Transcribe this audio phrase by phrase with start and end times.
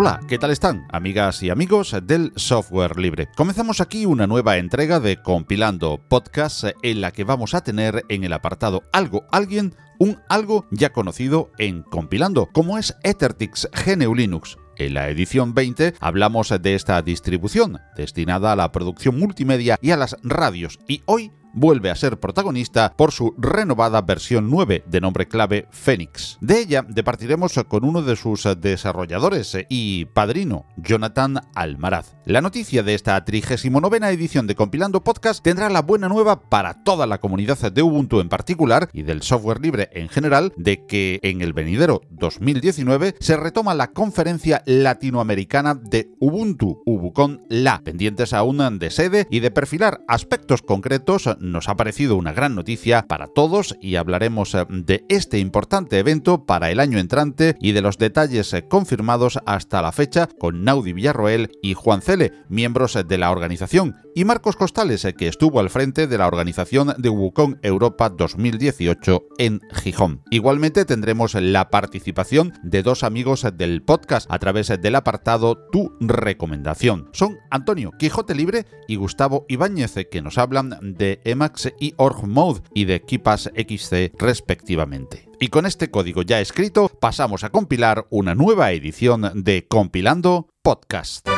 [0.00, 3.26] Hola, ¿qué tal están, amigas y amigos del software libre?
[3.36, 8.22] Comenzamos aquí una nueva entrega de Compilando Podcast en la que vamos a tener en
[8.22, 14.56] el apartado Algo, Alguien, un algo ya conocido en Compilando, como es Ethertix GNU Linux.
[14.76, 19.96] En la edición 20 hablamos de esta distribución, destinada a la producción multimedia y a
[19.96, 25.26] las radios, y hoy vuelve a ser protagonista por su renovada versión 9 de nombre
[25.26, 26.38] clave Phoenix.
[26.40, 32.16] De ella departiremos con uno de sus desarrolladores y padrino, Jonathan Almaraz.
[32.24, 37.06] La noticia de esta 39 edición de Compilando Podcast tendrá la buena nueva para toda
[37.06, 41.40] la comunidad de Ubuntu en particular y del software libre en general de que en
[41.40, 48.90] el venidero 2019 se retoma la conferencia latinoamericana de Ubuntu, Ubucon La, pendientes aún de
[48.90, 53.96] sede y de perfilar aspectos concretos nos ha parecido una gran noticia para todos y
[53.96, 58.66] hablaremos eh, de este importante evento para el año entrante y de los detalles eh,
[58.68, 63.96] confirmados hasta la fecha con Naudi Villarroel y Juan Cele, miembros eh, de la organización,
[64.14, 69.60] y Marcos Costales, que estuvo al frente de la organización de Ubucon Europa 2018 en
[69.72, 70.22] Gijón.
[70.30, 77.08] Igualmente tendremos la participación de dos amigos del podcast a través del apartado Tu recomendación.
[77.12, 82.62] Son Antonio Quijote Libre y Gustavo Ibáñez, que nos hablan de Emacs y Org Mode
[82.74, 85.28] y de Kipas XC respectivamente.
[85.40, 91.28] Y con este código ya escrito, pasamos a compilar una nueva edición de Compilando Podcast.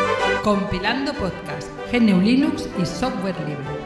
[0.43, 3.80] Compilando Podcast, GNU Linux y software libre.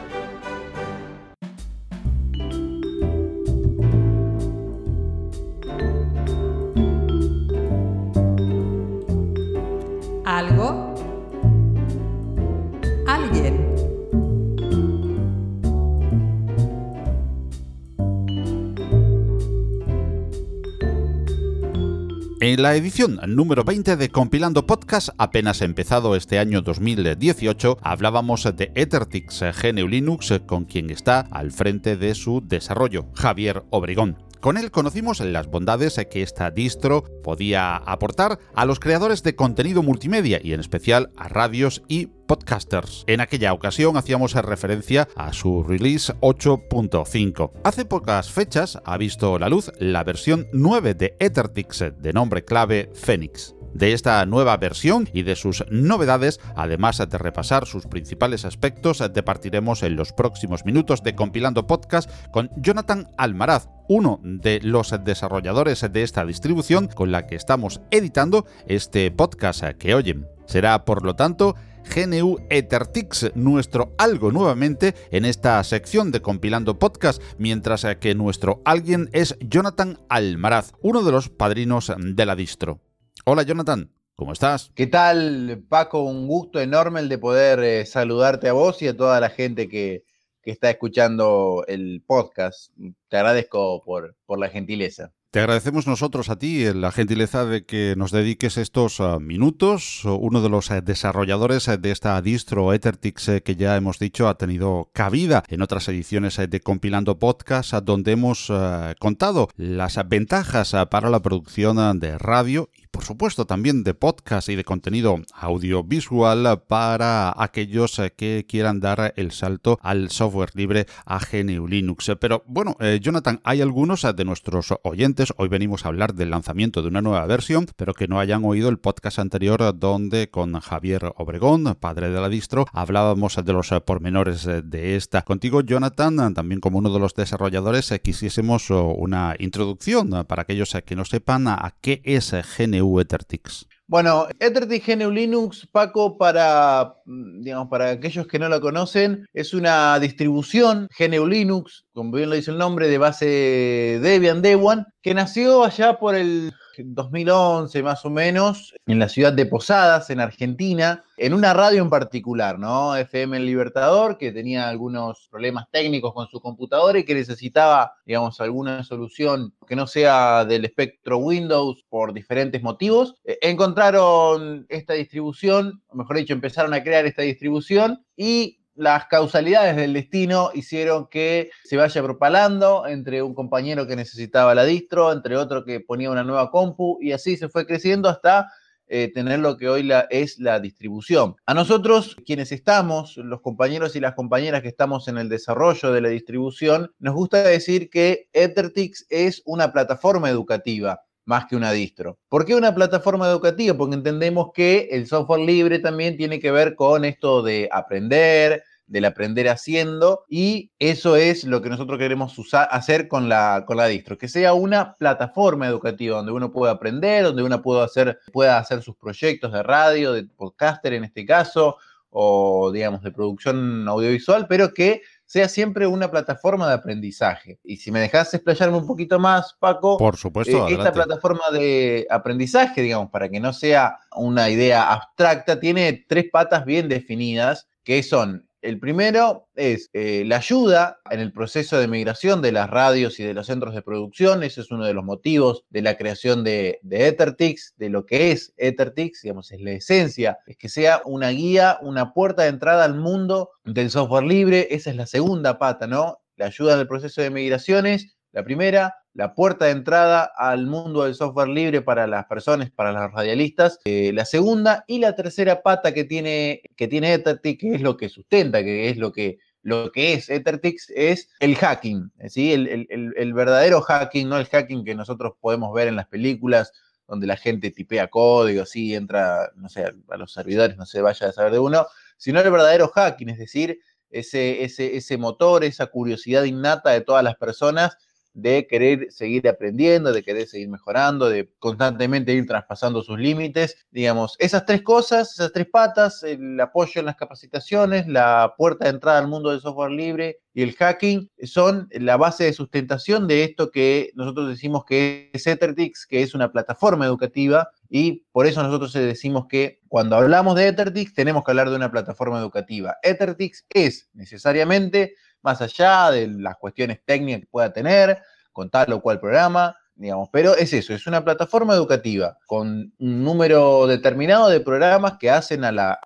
[22.41, 28.73] En la edición número 20 de Compilando Podcast, apenas empezado este año 2018, hablábamos de
[28.75, 34.24] Ethertix GNU Linux, con quien está al frente de su desarrollo, Javier Obregón.
[34.45, 39.81] Con él conocimos las bondades que esta distro podía aportar a los creadores de contenido
[39.81, 43.05] multimedia y en especial a radios y podcasters.
[43.07, 47.53] En aquella ocasión hacíamos referencia a su release 8.5.
[47.63, 52.91] Hace pocas fechas ha visto la luz la versión 9 de Ethertix de nombre clave
[52.93, 59.03] Phoenix de esta nueva versión y de sus novedades, además de repasar sus principales aspectos,
[59.13, 65.85] departiremos en los próximos minutos de Compilando Podcast con Jonathan Almaraz, uno de los desarrolladores
[65.91, 70.25] de esta distribución con la que estamos editando este podcast que oyen.
[70.45, 71.55] Será, por lo tanto,
[71.93, 79.09] GNU Ethertix, nuestro algo nuevamente en esta sección de Compilando Podcast, mientras que nuestro alguien
[79.11, 82.79] es Jonathan Almaraz, uno de los padrinos de la distro.
[83.27, 84.71] Hola Jonathan, ¿cómo estás?
[84.75, 86.03] ¿Qué tal Paco?
[86.03, 89.67] Un gusto enorme el de poder eh, saludarte a vos y a toda la gente
[89.67, 90.03] que,
[90.43, 92.71] está escuchando el podcast.
[93.09, 95.11] Te agradezco por, por la gentileza.
[95.35, 100.05] Te agradecemos nosotros a ti la gentileza de que nos dediques estos ah, minutos.
[100.05, 104.29] Uno de los eh, desarrolladores eh, de esta distro Ethertix eh, que ya hemos dicho
[104.29, 108.49] ha tenido cabida en otras ediciones de Compilando Podcast donde hemos
[108.97, 114.55] contado las ventajas para la producción de radio y por supuesto también de podcast y
[114.55, 121.67] de contenido audiovisual para aquellos que quieran dar el salto al software libre a GNU
[121.67, 122.13] Linux.
[122.21, 126.87] Pero bueno, Jonathan, hay algunos de nuestros oyentes Hoy venimos a hablar del lanzamiento de
[126.87, 131.75] una nueva versión, pero que no hayan oído el podcast anterior donde con Javier Obregón,
[131.77, 135.23] padre de la distro, hablábamos de los pormenores de esta.
[135.23, 141.03] Contigo, Jonathan, también como uno de los desarrolladores, quisiésemos una introducción para aquellos que no
[141.03, 143.67] sepan a qué es GNU Ethertix.
[143.87, 149.99] Bueno, Ethernet GNU Linux, Paco, para, digamos, para aquellos que no lo conocen, es una
[149.99, 155.63] distribución GNU Linux, como bien lo dice el nombre, de base Debian Debian, que nació
[155.63, 156.51] allá por el
[156.83, 161.89] 2011 más o menos, en la ciudad de Posadas, en Argentina, en una radio en
[161.89, 162.95] particular, ¿no?
[162.95, 168.39] FM El Libertador, que tenía algunos problemas técnicos con su computadora y que necesitaba, digamos,
[168.41, 173.15] alguna solución que no sea del espectro Windows por diferentes motivos.
[173.23, 179.75] E, encontraron esta distribución, o mejor dicho, empezaron a crear esta distribución y las causalidades
[179.75, 185.37] del destino hicieron que se vaya propalando entre un compañero que necesitaba la distro, entre
[185.37, 188.47] otro que ponía una nueva compu, y así se fue creciendo hasta
[188.87, 191.35] eh, tener lo que hoy es la distribución.
[191.45, 196.01] A nosotros, quienes estamos, los compañeros y las compañeras que estamos en el desarrollo de
[196.01, 202.17] la distribución, nos gusta decir que Ethertix es una plataforma educativa más que una distro.
[202.29, 203.75] ¿Por qué una plataforma educativa?
[203.75, 209.05] Porque entendemos que el software libre también tiene que ver con esto de aprender, del
[209.05, 213.87] aprender haciendo y eso es lo que nosotros queremos usar, hacer con la, con la
[213.87, 218.57] distro, que sea una plataforma educativa donde uno pueda aprender, donde uno pueda hacer, pueda
[218.57, 221.77] hacer sus proyectos de radio, de podcaster en este caso,
[222.17, 227.59] o digamos de producción audiovisual, pero que sea siempre una plataforma de aprendizaje.
[227.63, 232.07] Y si me dejas explayarme un poquito más, Paco, por supuesto, eh, esta plataforma de
[232.09, 238.03] aprendizaje, digamos, para que no sea una idea abstracta, tiene tres patas bien definidas, que
[238.03, 243.19] son el primero es eh, la ayuda en el proceso de migración de las radios
[243.19, 244.41] y de los centros de producción.
[244.41, 248.31] Ese es uno de los motivos de la creación de, de Ethertix, de lo que
[248.31, 252.85] es Ethertix, digamos, es la esencia, es que sea una guía, una puerta de entrada
[252.85, 254.67] al mundo del software libre.
[254.71, 256.19] Esa es la segunda pata, ¿no?
[256.35, 261.05] La ayuda en el proceso de migraciones, la primera la puerta de entrada al mundo
[261.05, 263.79] del software libre para las personas, para los radialistas.
[263.85, 267.95] Eh, la segunda y la tercera pata que tiene, que tiene Ethertix, que es lo
[267.95, 272.51] que sustenta, que es lo que, lo que es Ethertix, es el hacking, ¿sí?
[272.51, 276.73] El, el, verdadero hacking, no el hacking que nosotros podemos ver en las películas,
[277.07, 281.29] donde la gente tipea código, así entra, no sé, a los servidores, no se vaya
[281.29, 283.79] a saber de uno, sino el verdadero hacking, es decir,
[284.09, 287.97] ese, ese, ese motor, esa curiosidad innata de todas las personas
[288.35, 293.87] de querer seguir aprendiendo, de querer seguir mejorando, de constantemente ir traspasando sus límites.
[293.91, 298.91] Digamos, esas tres cosas, esas tres patas, el apoyo en las capacitaciones, la puerta de
[298.91, 303.45] entrada al mundo del software libre y el hacking, son la base de sustentación de
[303.45, 308.61] esto que nosotros decimos que es Ethertix, que es una plataforma educativa y por eso
[308.63, 312.97] nosotros decimos que cuando hablamos de Ethertix tenemos que hablar de una plataforma educativa.
[313.01, 315.15] Ethertix es necesariamente
[315.45, 318.17] más allá de las cuestiones técnicas que pueda tener
[318.51, 323.23] con tal o cual programa, digamos, pero es eso, es una plataforma educativa con un
[323.23, 325.99] número determinado de programas que hacen a la,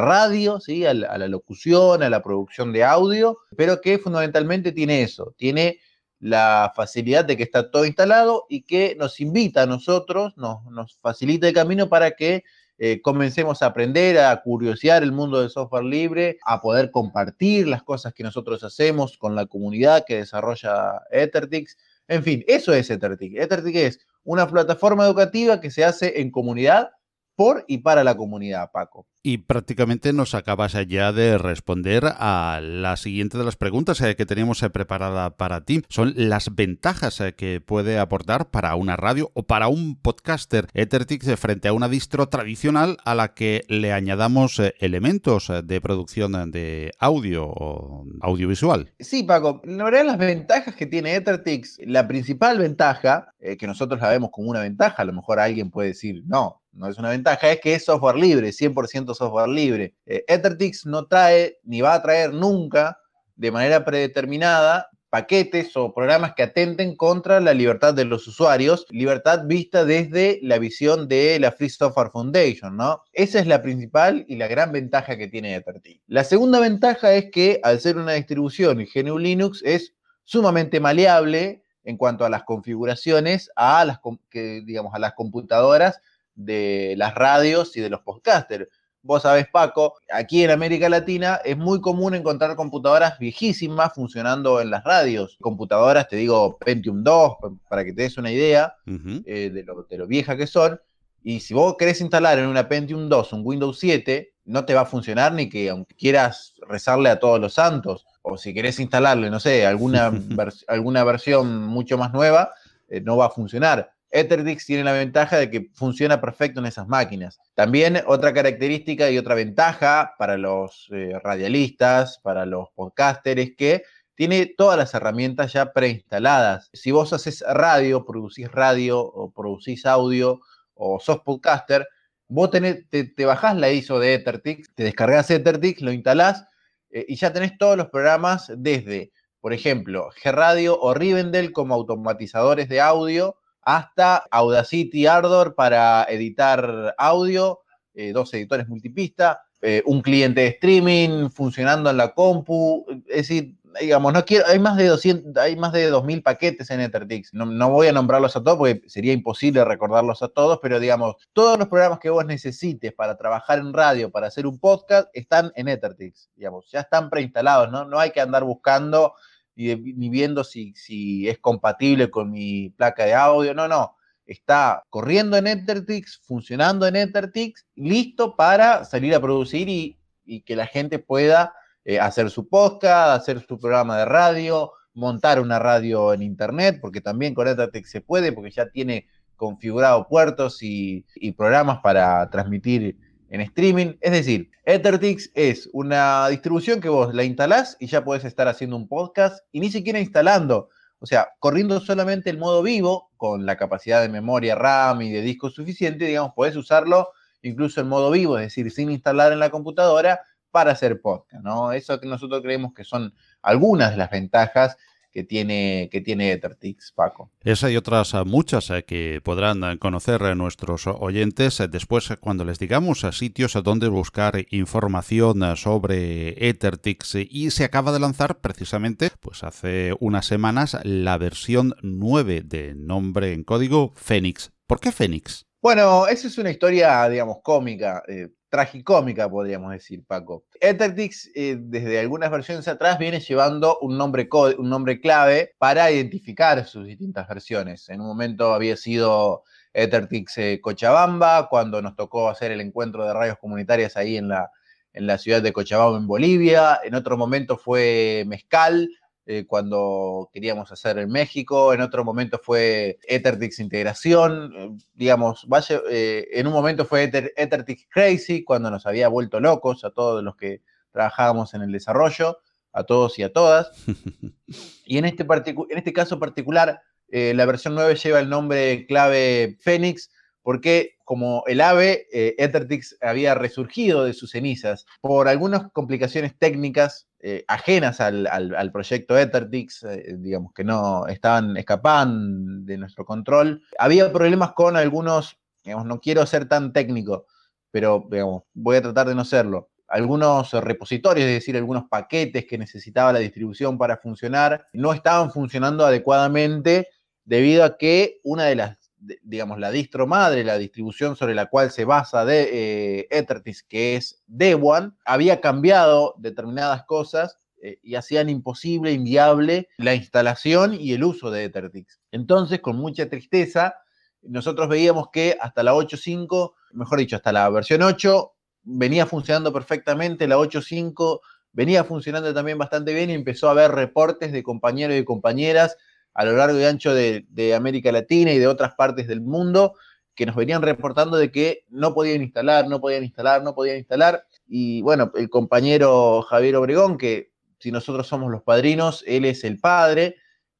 [0.00, 0.84] radio, ¿sí?
[0.84, 5.80] a la, locución, a la producción de audio, pero que fundamentalmente tiene eso, tiene
[6.20, 10.96] la facilidad de que está todo instalado y que nos invita a nosotros, nos, nos
[10.98, 12.44] facilita el camino para que
[12.78, 17.82] eh, comencemos a aprender, a curiosear el mundo del software libre, a poder compartir las
[17.82, 21.76] cosas que nosotros hacemos con la comunidad que desarrolla Ethertix.
[22.06, 23.40] En fin, eso es Ethertix.
[23.40, 26.90] Ethertix es una plataforma educativa que se hace en comunidad
[27.38, 29.06] por y para la comunidad, Paco.
[29.22, 34.26] Y prácticamente nos acabas ya de responder a la siguiente de las preguntas eh, que
[34.26, 35.82] teníamos eh, preparada para ti.
[35.88, 41.38] Son las ventajas eh, que puede aportar para una radio o para un podcaster Ethertix
[41.38, 47.46] frente a una distro tradicional a la que le añadamos elementos de producción de audio
[47.46, 48.92] o audiovisual.
[48.98, 49.62] Sí, Paco.
[49.64, 54.50] La verdad, las ventajas que tiene Ethertix, la principal ventaja, que nosotros la vemos como
[54.50, 57.74] una ventaja, a lo mejor alguien puede decir, no, no es una ventaja, es que
[57.74, 59.94] es software libre, 100% software libre.
[60.06, 62.98] Eh, Ethertix no trae ni va a traer nunca
[63.36, 69.44] de manera predeterminada paquetes o programas que atenten contra la libertad de los usuarios, libertad
[69.46, 73.02] vista desde la visión de la Free Software Foundation, ¿no?
[73.12, 76.02] Esa es la principal y la gran ventaja que tiene Ethertix.
[76.06, 79.94] La segunda ventaja es que al ser una distribución GNU Linux es
[80.24, 86.00] sumamente maleable en cuanto a las configuraciones a las, que, digamos, a las computadoras
[86.38, 88.68] de las radios y de los podcasters.
[89.02, 94.70] Vos sabés, Paco, aquí en América Latina es muy común encontrar computadoras viejísimas funcionando en
[94.70, 95.36] las radios.
[95.40, 97.36] Computadoras, te digo, Pentium 2,
[97.68, 100.80] para que te des una idea eh, de, lo, de lo vieja que son.
[101.22, 104.82] Y si vos querés instalar en una Pentium 2 un Windows 7, no te va
[104.82, 109.30] a funcionar ni que aunque quieras rezarle a todos los santos, o si querés instalarle,
[109.30, 110.12] no sé, alguna,
[110.68, 112.52] alguna versión mucho más nueva,
[112.88, 113.92] eh, no va a funcionar.
[114.10, 117.38] Ethertix tiene la ventaja de que funciona perfecto en esas máquinas.
[117.54, 123.82] También otra característica y otra ventaja para los eh, radialistas, para los podcasters, es que
[124.14, 126.70] tiene todas las herramientas ya preinstaladas.
[126.72, 130.40] Si vos haces radio, producís radio o producís audio
[130.74, 131.86] o sos podcaster,
[132.28, 136.44] vos tenés, te, bajás la ISO de Ethertix, te descargas Ethertix, lo instalás
[136.90, 142.68] eh, y ya tenés todos los programas desde, por ejemplo, G-Radio o Rivendell como automatizadores
[142.68, 147.60] de audio hasta Audacity Ardor para editar audio,
[147.94, 153.58] eh, dos editores multipista, eh, un cliente de streaming funcionando en la compu, es decir,
[153.80, 157.34] digamos, no quiero, hay más de 200, hay más de 2000 paquetes en Ethertix.
[157.34, 161.16] No, no, voy a nombrarlos a todos porque sería imposible recordarlos a todos, pero digamos,
[161.32, 165.52] todos los programas que vos necesites para trabajar en radio, para hacer un podcast, están
[165.54, 167.84] en Ethertix, digamos, ya están preinstalados, ¿no?
[167.84, 169.14] No hay que andar buscando
[169.58, 173.96] ni, viendo si, si es compatible con mi placa de audio, no, no.
[174.24, 180.54] Está corriendo en Ethertix, funcionando en Ethertix, listo para salir a producir y, y que
[180.54, 186.12] la gente pueda eh, hacer su podcast, hacer su programa de radio, montar una radio
[186.12, 191.32] en internet, porque también con Ethertex se puede, porque ya tiene configurado puertos y, y
[191.32, 192.98] programas para transmitir
[193.30, 193.94] en streaming.
[194.00, 198.76] Es decir, Ethertix es una distribución que vos la instalás y ya podés estar haciendo
[198.76, 200.70] un podcast y ni siquiera instalando.
[201.00, 205.20] O sea, corriendo solamente el modo vivo, con la capacidad de memoria RAM y de
[205.20, 207.10] disco suficiente, digamos, podés usarlo
[207.42, 210.20] incluso en modo vivo, es decir, sin instalar en la computadora
[210.50, 211.72] para hacer podcast, ¿no?
[211.72, 214.76] Eso que nosotros creemos que son algunas de las ventajas
[215.12, 217.30] que tiene, que tiene Ethertix, Paco.
[217.42, 222.08] Esa y otras ah, muchas eh, que podrán ah, conocer eh, nuestros oyentes eh, después
[222.20, 228.00] cuando les digamos a sitios a donde buscar información sobre Ethertix y se acaba de
[228.00, 234.52] lanzar precisamente pues hace unas semanas la versión 9 de nombre en código Phoenix.
[234.66, 235.48] ¿Por qué Phoenix?
[235.60, 240.44] Bueno, esa es una historia, digamos, cómica, eh, tragicómica, podríamos decir, Paco.
[240.60, 244.28] Ethertix, eh, desde algunas versiones atrás, viene llevando un nombre,
[244.58, 247.88] un nombre clave para identificar sus distintas versiones.
[247.88, 253.12] En un momento había sido Ethertix eh, Cochabamba, cuando nos tocó hacer el encuentro de
[253.12, 254.50] radios comunitarias ahí en la,
[254.92, 256.80] en la ciudad de Cochabamba, en Bolivia.
[256.82, 258.88] En otro momento fue Mezcal,
[259.30, 265.82] eh, cuando queríamos hacer en México, en otro momento fue Ethertix Integración, eh, digamos, vaya,
[265.90, 270.34] eh, en un momento fue Ethertix Crazy, cuando nos había vuelto locos a todos los
[270.34, 272.38] que trabajábamos en el desarrollo,
[272.72, 273.70] a todos y a todas.
[274.86, 280.10] y en este, en este caso particular, la versión 9 lleva el nombre clave Phoenix,
[280.42, 287.44] porque como el AVE, Ethertix había resurgido de sus cenizas por algunas complicaciones técnicas eh,
[287.48, 293.60] ajenas al, proyecto Ethertix, eh, digamos que no estaban, escapaban de nuestro control.
[293.76, 297.26] Había problemas con algunos, digamos, no quiero ser tan técnico,
[297.72, 299.70] pero digamos, voy a tratar de no serlo.
[299.88, 305.84] Algunos repositorios, es decir, algunos paquetes que necesitaba la distribución para funcionar, no estaban funcionando
[305.84, 306.88] adecuadamente
[307.24, 308.87] debido a que una de las
[309.22, 313.26] digamos, la distro madre, la distribución sobre la cual se basa de eh,
[313.68, 320.92] que es Debian, había cambiado determinadas cosas eh, y hacían imposible, inviable la instalación y
[320.92, 322.00] el uso de Ethertix.
[322.12, 323.74] Entonces, con mucha tristeza,
[324.22, 330.28] nosotros veíamos que hasta la 8.5, mejor dicho, hasta la versión 8, venía funcionando perfectamente,
[330.28, 331.20] la 8.5
[331.52, 335.76] venía funcionando también bastante bien y empezó a haber reportes de compañeros y compañeras
[336.18, 339.74] a lo largo y ancho de, América Latina y de otras partes del mundo
[340.16, 344.24] que nos venían reportando de que no podían instalar, no podían instalar, no podían instalar.
[344.48, 349.60] Y bueno, el compañero Javier Obregón, que si nosotros somos los padrinos, él es el
[349.60, 350.16] padre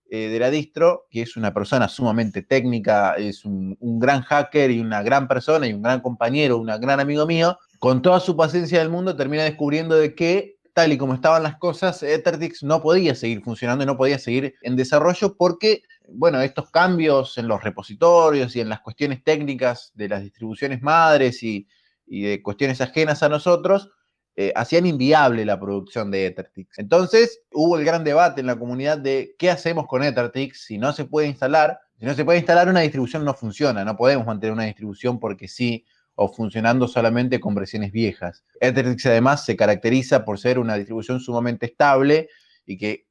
[0.09, 4.71] eh, de la distro, que es una persona sumamente técnica, es un, un, gran hacker
[4.71, 8.37] y una gran persona y un gran compañero, un gran amigo mío, con toda su
[8.37, 12.81] paciencia del mundo termina descubriendo de que tal y como estaban las cosas, Ethertix no
[12.81, 17.65] podía seguir funcionando y no podía seguir en desarrollo porque, bueno, estos cambios en los
[17.65, 21.67] repositorios y en las cuestiones técnicas de las distribuciones madres y,
[22.07, 23.91] de cuestiones ajenas a nosotros,
[24.37, 26.79] eh, hacían inviable la producción de Ethertix.
[26.79, 30.93] Entonces hubo el gran debate en la comunidad de qué hacemos con Ethertix si no
[30.93, 31.81] se puede instalar.
[31.99, 35.49] Si no se puede instalar una distribución no funciona, no podemos mantener una distribución porque
[35.49, 35.85] sí
[36.21, 38.43] o funcionando solamente con versiones viejas.
[38.61, 42.29] Etherix además se caracteriza por ser una distribución sumamente estable
[42.67, 43.07] y que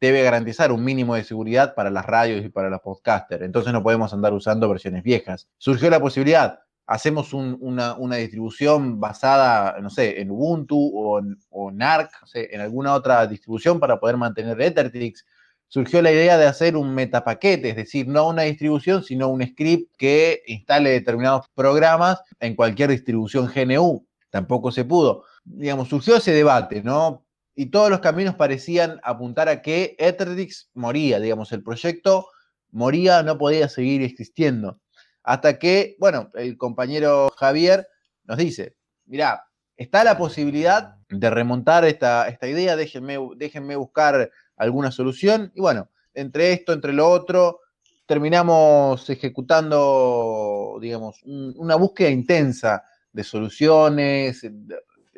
[0.00, 3.42] debe garantizar un mínimo de seguridad para las radios y para los podcasters.
[3.42, 5.48] Entonces no podemos andar usando versiones viejas.
[5.58, 11.82] Surgió la posibilidad, hacemos una, distribución basada, no sé, en Ubuntu o en, o en
[11.82, 15.26] ARC, en alguna otra distribución para poder mantener Ethertix
[15.72, 19.90] surgió la idea de hacer un metapaquete, es decir, no una distribución, sino un script
[19.96, 24.06] que instale determinados programas en cualquier distribución GNU.
[24.28, 25.24] Tampoco se pudo.
[25.44, 27.24] Digamos, surgió ese debate, ¿no?
[27.54, 32.26] Y todos los caminos parecían apuntar a que Ethertix moría, digamos, el proyecto
[32.70, 34.78] moría, no podía seguir existiendo.
[35.22, 37.88] Hasta que, bueno, el compañero Javier
[38.24, 38.76] nos dice,
[39.06, 39.46] mirá,
[39.78, 44.30] está la posibilidad de remontar esta, esta idea, déjenme, déjenme buscar
[44.62, 45.52] alguna solución.
[45.54, 47.60] Y bueno, entre esto, entre lo otro,
[48.06, 54.42] terminamos ejecutando, digamos, una búsqueda intensa de soluciones,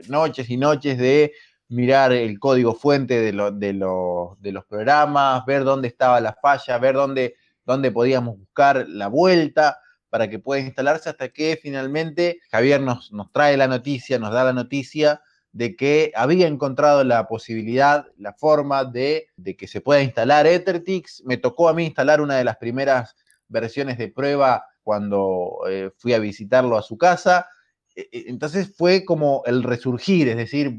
[0.08, 1.32] noches y noches de
[1.68, 3.72] mirar el código fuente de, de,
[4.52, 10.28] los programas, ver dónde estaba la falla, ver dónde, dónde podíamos buscar la vuelta para
[10.28, 14.52] que pueda instalarse hasta que finalmente Javier nos, nos trae la noticia, nos da la
[14.52, 15.20] noticia
[15.54, 21.22] de que había encontrado la posibilidad, la forma de, de, que se pueda instalar Ethertix.
[21.24, 23.14] Me tocó a mí instalar una de las primeras
[23.46, 27.46] versiones de prueba cuando eh, fui a visitarlo a su casa.
[27.94, 30.76] E, e, entonces fue como el resurgir, es decir,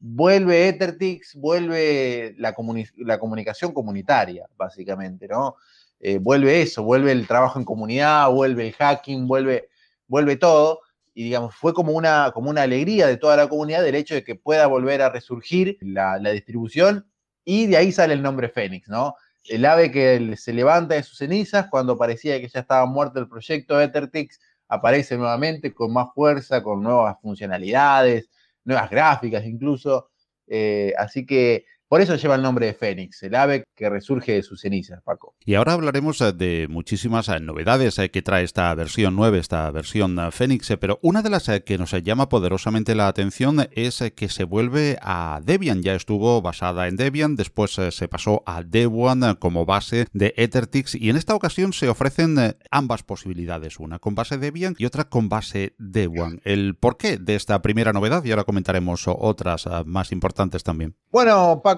[0.00, 2.56] vuelve Ethertix, vuelve la,
[2.96, 5.54] la comunicación comunitaria, básicamente, ¿no?
[6.00, 9.68] Eh, vuelve eso, vuelve el trabajo en comunidad, vuelve el hacking, vuelve,
[10.08, 10.80] vuelve todo.
[11.18, 14.22] Y digamos, fue como una, como una alegría de toda la comunidad el hecho de
[14.22, 17.10] que pueda volver a resurgir la, la distribución
[17.44, 19.16] y de ahí sale el nombre Fénix, ¿no?
[19.42, 23.26] El ave que se levanta de sus cenizas cuando parecía que ya estaba muerto el
[23.26, 28.30] proyecto Ethertix, aparece nuevamente con más fuerza, con nuevas funcionalidades,
[28.62, 30.10] nuevas gráficas incluso.
[30.46, 34.42] Eh, así que por eso lleva el nombre de Fénix, el ave que resurge de
[34.42, 35.34] sus cenizas, Paco.
[35.44, 40.18] Y ahora hablaremos eh, de muchísimas eh, novedades que trae esta versión 9, esta versión
[40.30, 44.98] Fénix, pero una de las que nos llama poderosamente la atención es que se vuelve
[45.00, 45.82] a Debian.
[45.82, 51.08] Ya estuvo basada en Debian, después se pasó a Debian como base de Ethertix y
[51.08, 55.74] en esta ocasión se ofrecen ambas posibilidades, una con base Debian y otra con base
[55.78, 56.40] Debian.
[56.44, 60.94] El porqué de esta primera novedad y ahora comentaremos otras más importantes también.
[61.10, 61.77] Bueno, Paco,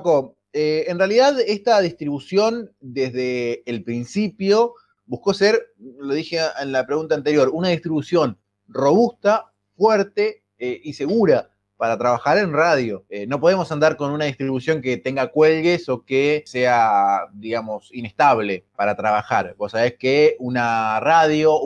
[0.53, 4.75] eh, en realidad esta distribución desde el principio
[5.07, 8.39] buscó ser, lo dije en la pregunta anterior, una distribución
[8.69, 13.07] robusta, fuerte eh, y segura para trabajar en radio.
[13.09, 18.67] Eh, no podemos andar con una distribución que tenga cuelgues o que sea, digamos, inestable
[18.77, 19.55] para trabajar.
[19.57, 21.59] Vos sabés que una radio,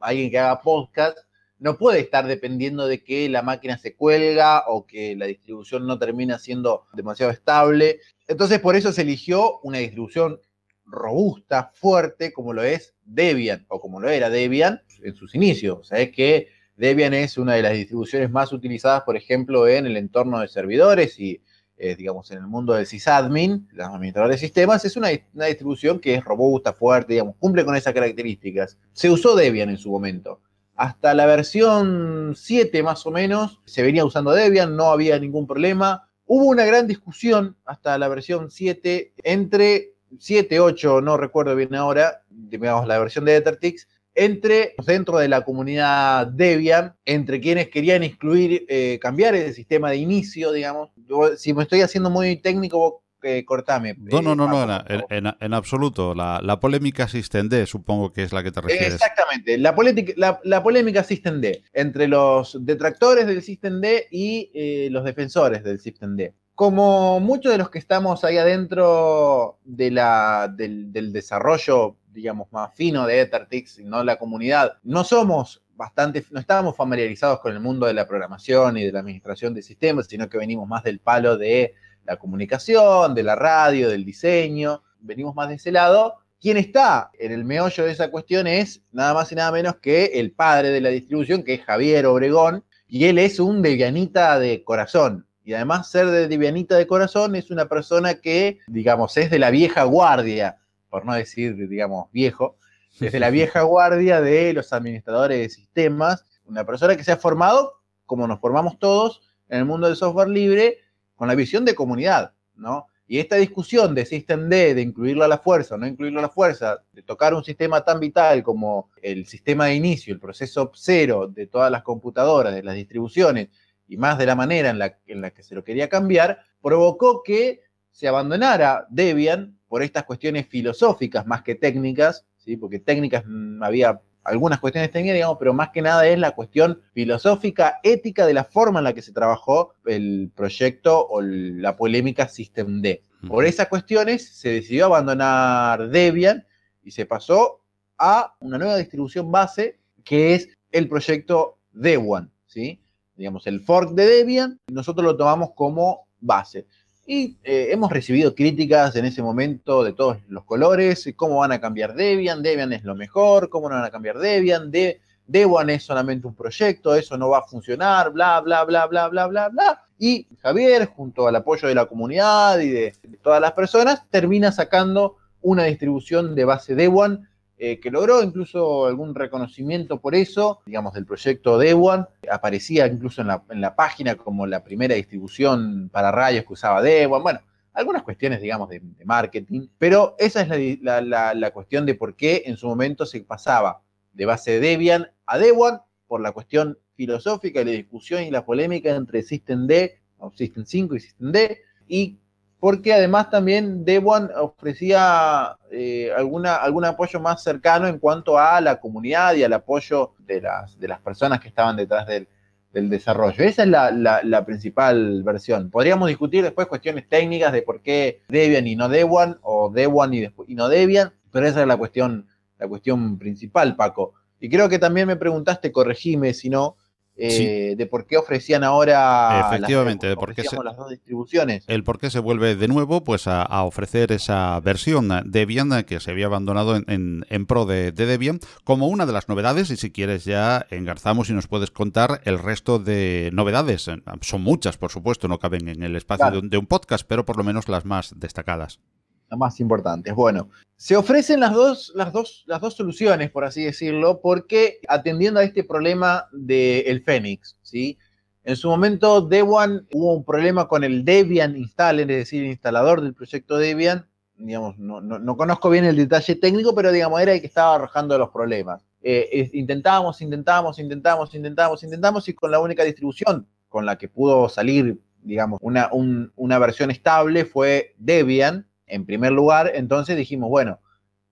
[0.00, 1.18] alguien que haga podcast,
[1.64, 5.98] no puede estar dependiendo de que la máquina se cuelga o que la distribución no
[5.98, 8.00] termina siendo demasiado estable.
[8.28, 10.38] Entonces, por eso se eligió una distribución
[10.84, 15.78] robusta, fuerte, como lo es Debian, o como lo era Debian en sus inicios.
[15.78, 19.86] O sea, es que Debian es una de las distribuciones más utilizadas, por ejemplo, en
[19.86, 21.40] el entorno de servidores y,
[21.78, 25.98] eh, digamos, en el mundo del sysadmin, los administradores de sistemas, es una, una distribución
[25.98, 28.76] que es robusta, fuerte, digamos, cumple con esas características.
[28.92, 30.42] Se usó Debian en su momento.
[30.76, 36.08] Hasta la versión 7 más o menos se venía usando Debian, no había ningún problema.
[36.26, 42.22] Hubo una gran discusión hasta la versión 7 entre 7, 8, no recuerdo bien ahora,
[42.28, 48.64] digamos la versión de Ethertix, entre dentro de la comunidad Debian, entre quienes querían excluir,
[48.68, 50.90] eh, cambiar el sistema de inicio, digamos.
[51.36, 53.03] si me estoy haciendo muy técnico,
[53.46, 53.94] cortame.
[53.98, 56.14] No, no, no, no, en, absoluto.
[56.14, 58.94] La, polémica SystemD supongo que es la que te refieres.
[58.94, 59.74] Exactamente, la,
[60.16, 66.32] la, la polémica SystemD entre los detractores del SystemD y eh, los defensores del SystemD.
[66.54, 72.72] Como muchos de los que estamos ahí adentro de la, del, del desarrollo, digamos, más
[72.74, 77.86] fino de Ethertix, no la comunidad, no somos bastante, no estábamos familiarizados con el mundo
[77.86, 81.36] de la programación y de la administración de sistemas, sino que venimos más del palo
[81.36, 86.14] de la comunicación, de la radio, del diseño, venimos más de ese lado.
[86.40, 90.06] Quien está en el meollo de esa cuestión es nada más y nada menos que
[90.14, 94.62] el padre de la distribución, que es Javier Obregón, y él es un devianita de
[94.62, 95.26] corazón.
[95.44, 99.50] Y además ser de devianita de corazón es una persona que, digamos, es de la
[99.50, 100.58] vieja guardia,
[100.90, 102.56] por no decir, digamos, viejo,
[103.00, 107.16] es de la vieja guardia de los administradores de sistemas, una persona que se ha
[107.16, 110.78] formado, como nos formamos todos, en el mundo del software libre,
[111.16, 112.86] con la visión de comunidad, ¿no?
[113.06, 116.22] Y esta discusión de System D, de incluirlo a la fuerza o no incluirlo a
[116.22, 120.70] la fuerza, de tocar un sistema tan vital como el sistema de inicio, el proceso
[120.74, 123.48] cero de todas las computadoras, de las distribuciones,
[123.86, 127.22] y más de la manera en la, en la que se lo quería cambiar, provocó
[127.22, 132.56] que se abandonara Debian por estas cuestiones filosóficas más que técnicas, ¿sí?
[132.56, 136.80] porque técnicas mm, había algunas cuestiones técnicas, digamos, pero más que nada es la cuestión
[136.92, 142.26] filosófica, ética de la forma en la que se trabajó el proyecto o la polémica
[142.28, 143.02] System D.
[143.28, 146.46] Por esas cuestiones se decidió abandonar Debian
[146.82, 147.60] y se pasó
[147.98, 152.80] a una nueva distribución base que es el proyecto Debian, ¿sí?
[153.16, 156.66] Digamos, el fork de Debian, nosotros lo tomamos como base.
[157.06, 161.60] Y eh, hemos recibido críticas en ese momento de todos los colores, cómo van a
[161.60, 165.82] cambiar Debian, Debian es lo mejor, cómo no van a cambiar Debian, De Debian es
[165.82, 169.84] solamente un proyecto, eso no va a funcionar, bla, bla, bla, bla, bla, bla, bla.
[169.98, 175.16] Y Javier, junto al apoyo de la comunidad y de, todas las personas, termina sacando
[175.42, 181.06] una distribución de base Debian eh, que logró incluso algún reconocimiento por eso, digamos, del
[181.06, 182.08] proyecto Debian.
[182.30, 187.22] Aparecía incluso en la, página como la primera distribución para rayos que usaba Debian.
[187.22, 187.40] Bueno,
[187.72, 192.66] algunas cuestiones, digamos, de, marketing, pero esa es la, cuestión de por qué en su
[192.66, 198.22] momento se pasaba de base Debian a Debian por la cuestión filosófica y la discusión
[198.22, 202.18] y la polémica entre System D, o System 5 y System D, y
[202.64, 208.80] porque además también Debian ofrecía eh, alguna, algún apoyo más cercano en cuanto a la
[208.80, 212.26] comunidad y al apoyo de las, de las personas que estaban detrás del,
[212.72, 213.44] desarrollo.
[213.44, 215.70] Esa es la, principal versión.
[215.70, 220.24] Podríamos discutir después cuestiones técnicas de por qué Debian y no Debian, o Debian y,
[220.46, 222.26] y no Debian, pero esa es la cuestión,
[222.58, 224.14] la cuestión principal, Paco.
[224.40, 226.78] Y creo que también me preguntaste, corregime si no,
[227.16, 231.64] eh, de por qué ofrecían ahora Efectivamente, las, de por qué se, las dos distribuciones.
[231.68, 236.10] El por qué se vuelve de nuevo pues a, ofrecer esa versión Debian que se
[236.10, 240.24] había abandonado en, en, pro de, Debian como una de las novedades y si quieres
[240.24, 243.88] ya engarzamos y nos puedes contar el resto de novedades.
[244.20, 247.44] Son muchas, por supuesto, no caben en el espacio de un podcast, pero por lo
[247.44, 248.80] menos las más destacadas
[249.30, 250.14] más importantes.
[250.14, 255.40] Bueno, se ofrecen las dos, las dos, las dos soluciones, por así decirlo, porque atendiendo
[255.40, 257.98] a este problema del Phoenix, ¿sí?
[258.44, 263.00] En su momento, Debian hubo un problema con el Debian installer, es decir, el instalador
[263.00, 264.06] del proyecto Debian.
[264.36, 268.18] Digamos, no, no, conozco bien el detalle técnico, pero digamos, era el que estaba arrojando
[268.18, 268.82] los problemas.
[269.02, 274.48] Eh, intentábamos, intentábamos, intentábamos, intentábamos, intentábamos, y con la única distribución con la que pudo
[274.50, 280.78] salir, digamos, una, una versión estable fue Debian, en primer lugar, entonces dijimos, bueno,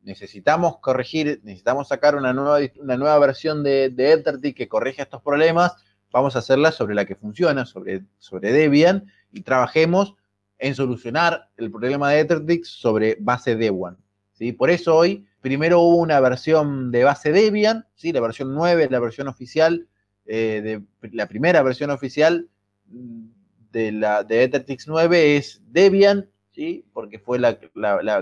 [0.03, 5.77] necesitamos corregir, necesitamos sacar una nueva, una nueva versión de, de que corrija estos problemas,
[6.11, 10.17] vamos a hacerla sobre la que funciona, sobre, sobre Debian, y trabajemos
[10.59, 13.97] en solucionar el problema de Ethertic sobre base Debian.
[14.33, 14.53] ¿sí?
[14.53, 18.13] Por eso hoy, primero hubo una versión de base Debian, ¿sí?
[18.13, 19.87] la versión 9, la versión oficial,
[20.27, 22.49] eh, de, la primera versión oficial
[22.85, 26.85] de, la, de Ethertix 9 es Debian ¿sí?
[26.93, 27.59] porque fue la,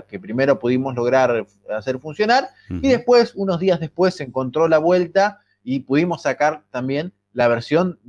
[0.07, 5.39] que primero pudimos lograr hacer funcionar, y después, unos días después, se encontró la vuelta
[5.63, 7.99] y pudimos sacar también la versión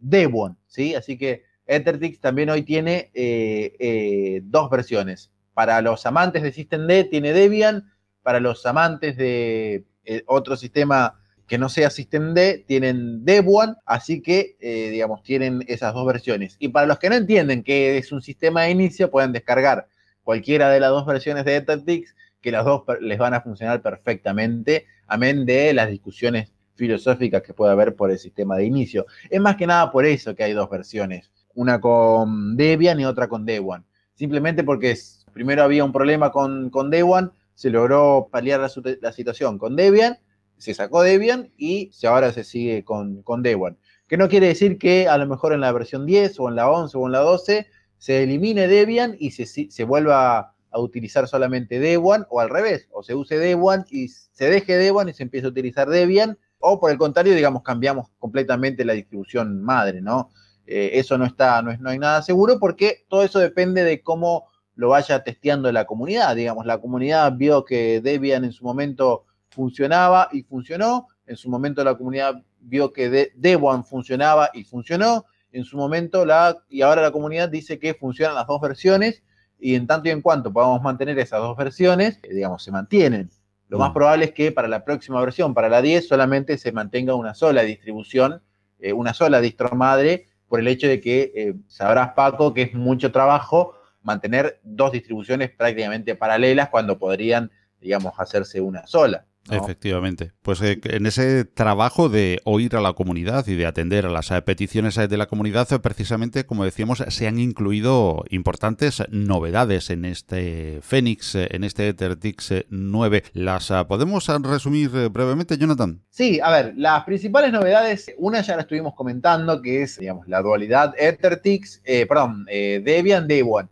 [0.00, 0.94] Debian, ¿sí?
[0.94, 5.30] Así que Ethertix también hoy tiene eh, eh, dos versiones.
[5.54, 7.92] Para los amantes de System D tiene Debian,
[8.22, 14.22] para los amantes de eh, otro sistema que no sea System D, tienen Debian, así
[14.22, 16.56] que, eh, digamos, tienen esas dos versiones.
[16.58, 19.86] Y para los que no entienden que es un sistema de inicio, pueden descargar
[20.22, 24.86] cualquiera de las dos versiones de Ethertix, que las dos les van a funcionar perfectamente,
[25.06, 29.06] amén de las discusiones filosóficas que puede haber por el sistema de inicio.
[29.30, 33.28] Es más que nada por eso que hay dos versiones, una con Debian y otra
[33.28, 33.84] con Debian.
[34.14, 34.96] Simplemente porque
[35.32, 38.60] primero había un problema con, con Debian, se logró paliar
[39.00, 40.18] la situación con Debian,
[40.62, 43.76] se sacó Debian y ahora se sigue con, con Debian.
[44.06, 46.70] Que no quiere decir que a lo mejor en la versión 10 o en la
[46.70, 47.66] 11 o en la 12
[47.98, 53.02] se elimine Debian y se, se vuelva a utilizar solamente Debian o al revés, o
[53.02, 56.92] se use Debian y se deje Debian y se empieza a utilizar Debian, o por
[56.92, 60.30] el contrario, digamos, cambiamos completamente la distribución madre, ¿no?
[60.64, 64.00] Eh, eso no está, no, es, no hay nada seguro porque todo eso depende de
[64.00, 64.46] cómo
[64.76, 66.36] lo vaya testeando la comunidad.
[66.36, 71.08] Digamos, la comunidad vio que Debian en su momento funcionaba y funcionó.
[71.26, 75.26] En su momento la comunidad vio que Debian funcionaba y funcionó.
[75.52, 79.22] En su momento la, y ahora la comunidad dice que funcionan las dos versiones
[79.58, 83.30] y en tanto y en cuanto podamos mantener esas dos versiones, eh, digamos, se mantienen.
[83.68, 83.94] Lo más mm.
[83.94, 87.62] probable es que para la próxima versión, para la 10, solamente se mantenga una sola
[87.62, 88.42] distribución,
[88.80, 92.74] eh, una sola distro madre, por el hecho de que eh, sabrás, Paco, que es
[92.74, 99.24] mucho trabajo mantener dos distribuciones prácticamente paralelas cuando podrían, digamos, hacerse una sola.
[99.50, 100.32] Efectivamente.
[100.42, 104.30] Pues eh, en ese trabajo de oír a la comunidad y de atender a las
[104.30, 110.04] eh, peticiones eh, de la comunidad, precisamente, como decíamos, se han incluido importantes novedades en
[110.04, 113.24] este Fénix, en este EtherTix 9.
[113.32, 116.02] ¿Las podemos resumir brevemente, Jonathan?
[116.08, 120.40] Sí, a ver, las principales novedades, una ya la estuvimos comentando, que es, digamos, la
[120.40, 123.68] dualidad EtherTix, perdón, Debian Day1.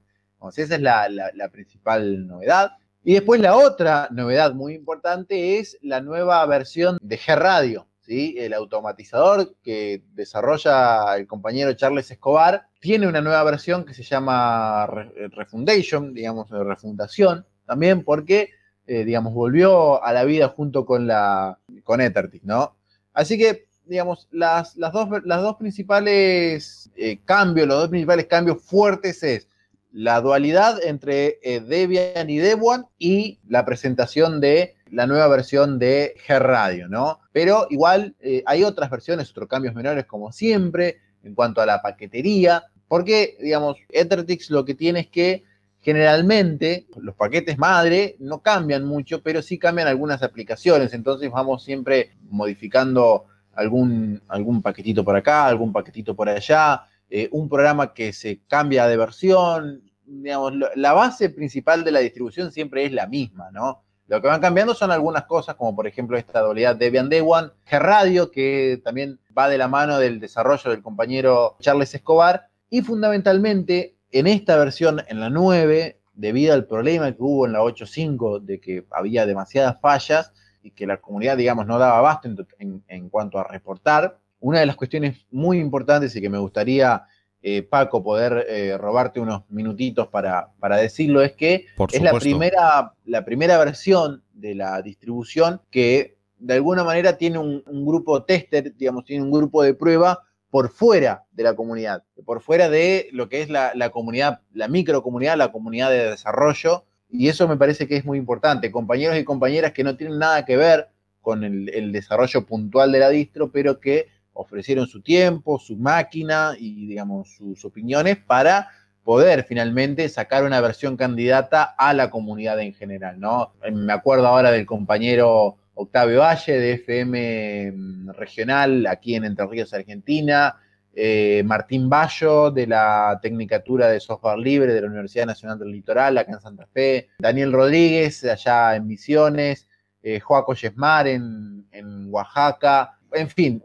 [0.57, 2.73] esa es la, la principal novedad.
[3.03, 8.35] Y después la otra novedad muy importante es la nueva versión de G-Radio, ¿sí?
[8.39, 12.67] el automatizador que desarrolla el compañero Charles Escobar.
[12.79, 14.87] Tiene una nueva versión que se llama
[15.35, 18.51] Refundation, digamos, refundación, también porque,
[18.87, 22.01] eh, digamos, volvió a la vida junto con, la, con
[22.43, 22.77] ¿no?
[23.15, 28.63] Así que, digamos, las, las, dos, las dos principales eh, cambios, los dos principales cambios
[28.63, 29.49] fuertes es
[29.93, 36.15] la dualidad entre eh, Debian y Debian y la presentación de la nueva versión de
[36.27, 37.21] G-Radio, ¿no?
[37.33, 41.83] Pero igual eh, hay otras versiones, otros cambios menores como siempre en cuanto a la
[41.83, 45.45] paquetería, porque, digamos, Ethertix lo que tiene es que
[45.81, 52.13] generalmente los paquetes madre no cambian mucho, pero sí cambian algunas aplicaciones, entonces vamos siempre
[52.29, 58.41] modificando algún, algún paquetito por acá, algún paquetito por allá, eh, un programa que se
[58.47, 63.83] cambia de versión, digamos, la base principal de la distribución siempre es la misma, ¿no?
[64.07, 68.33] Lo que van cambiando son algunas cosas, como por ejemplo esta dualidad Debian Debian, G-Radio,
[68.33, 74.27] que también va de la mano del desarrollo del compañero Charles Escobar, y fundamentalmente en
[74.27, 78.85] esta versión, en la 9, debido al problema que hubo en la 8.5 de que
[78.91, 84.19] había demasiadas fallas y que la comunidad, digamos, no daba abasto en, cuanto a reportar,
[84.41, 87.05] una de las cuestiones muy importantes y que me gustaría
[87.43, 92.93] eh, Paco, poder eh, robarte unos minutitos para, para decirlo, es que es la primera,
[93.07, 99.07] la primera versión de la distribución que de alguna manera tiene un, grupo tester, digamos,
[99.07, 103.41] tiene un grupo de prueba por fuera de la comunidad, por fuera de lo que
[103.41, 108.05] es la, comunidad, la microcomunidad, la comunidad de desarrollo, y eso me parece que es
[108.05, 108.71] muy importante.
[108.71, 110.89] Compañeros y compañeras que no tienen nada que ver
[111.23, 116.87] con el desarrollo puntual de la distro, pero que ofrecieron su tiempo, su máquina y,
[116.87, 118.69] digamos, sus opiniones para
[119.05, 123.55] poder finalmente sacar una versión candidata a la comunidad en general, ¿no?
[123.73, 129.73] Me acuerdo ahora del compañero Octavio Valle de FM mm, Regional aquí en Entre Ríos,
[129.73, 130.57] Argentina,
[130.95, 136.19] eh, Martín Bayo de la Tecnicatura de Software Libre de la Universidad Nacional del Litoral,
[136.19, 139.69] acá en Santa Fe, Daniel Rodríguez allá en Misiones,
[140.03, 143.63] eh, Joaco Yesmar en, en Oaxaca, en fin,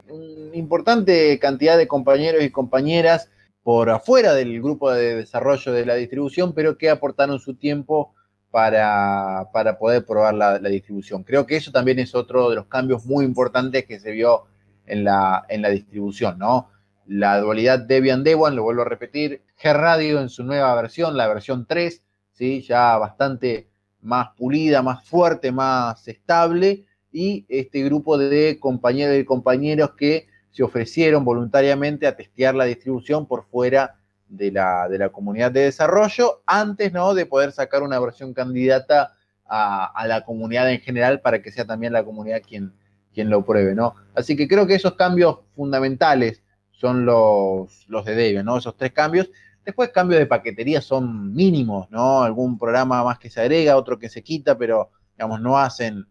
[0.54, 3.30] importante cantidad de compañeros y compañeras
[3.64, 8.14] por afuera del grupo de desarrollo de la distribución, pero que aportaron su tiempo
[8.52, 11.24] para, poder probar la, distribución.
[11.24, 14.46] Creo que eso también es otro de los cambios muy importantes que se vio
[14.86, 16.70] en la, en la distribución, ¿no?
[17.06, 21.66] La dualidad Debian Debian, lo vuelvo a repetir, G-Radio en su nueva versión, la versión
[21.66, 22.62] 3, ¿sí?
[22.62, 23.68] ya bastante
[24.02, 30.64] más pulida, más fuerte, más estable, y este grupo de compañeros y compañeros que se
[30.64, 33.96] ofrecieron voluntariamente a testear la distribución por fuera
[34.28, 37.14] de la, de la comunidad de desarrollo antes ¿no?
[37.14, 39.14] de poder sacar una versión candidata
[39.46, 42.74] a, la comunidad en general para que sea también la comunidad quien,
[43.14, 43.76] quien lo pruebe.
[43.76, 43.96] ¿no?
[44.14, 48.58] Así que creo que esos cambios fundamentales son los, los de Debian, ¿no?
[48.58, 49.30] esos tres cambios.
[49.64, 52.22] Después cambios de paquetería son mínimos, ¿no?
[52.22, 56.06] Algún programa más que se agrega, otro que se quita, pero digamos, no hacen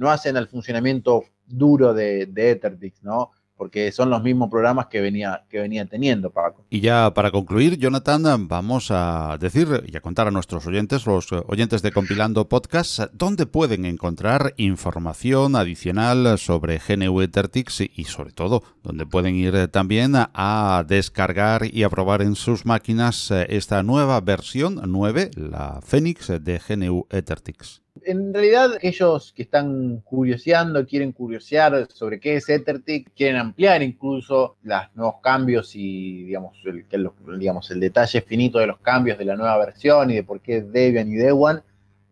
[0.00, 3.30] no hacen el funcionamiento duro de, de ¿no?
[3.60, 6.64] porque son los mismos programas que venía, que venía teniendo, Paco.
[6.70, 11.30] Y ya para concluir, Jonathan, vamos a decir y a contar a nuestros oyentes, los
[11.46, 18.62] oyentes de Compilando Podcast, dónde pueden encontrar información adicional sobre GNU Ethertix y sobre todo,
[18.82, 24.80] dónde pueden ir también a descargar y a probar en sus máquinas esta nueva versión
[24.86, 32.20] 9, la Phoenix de GNU Ethertix en realidad aquellos que están curioseando, quieren curiosear sobre
[32.20, 38.66] qué es Ethertic, quieren ampliar incluso los nuevos cambios y digamos el, detalle finito de
[38.66, 41.62] los cambios de la nueva versión y de por qué Debian y Debian,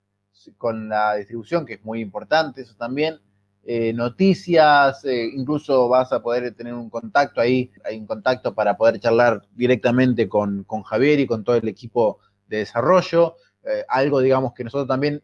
[0.58, 3.20] con la distribución, que es muy importante eso también,
[3.64, 8.76] eh, noticias, eh, incluso vas a poder tener un contacto ahí, hay un contacto para
[8.78, 13.36] poder charlar directamente con, Javier y con todo el equipo de desarrollo,
[13.88, 15.22] algo digamos que nosotros también,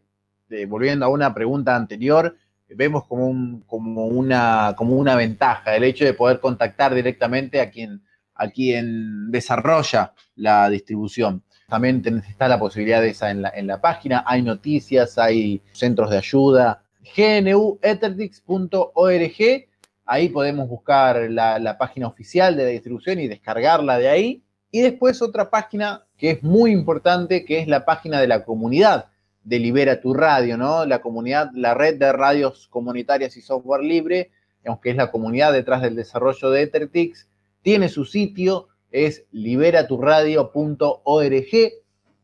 [0.68, 2.36] volviendo a una pregunta anterior,
[2.68, 8.00] vemos como, como, una, como una ventaja el hecho de poder contactar directamente a quien
[8.38, 11.42] a quien desarrolla la distribución.
[11.68, 16.82] También está la posibilidad de esa en la, página, hay noticias, hay centros de ayuda,
[17.14, 19.68] gnuethertix.org,
[20.06, 24.42] ahí podemos buscar la, la página oficial de la distribución y descargarla de ahí.
[24.70, 29.10] Y después otra página que es muy importante, que es la página de la comunidad
[29.44, 30.84] de Libera tu Radio, ¿no?
[30.84, 34.30] La comunidad, la red de radios comunitarias y software libre,
[34.66, 37.28] aunque es la comunidad detrás del desarrollo de Ethertix,
[37.68, 41.72] tiene su sitio, es liberaturradio.org.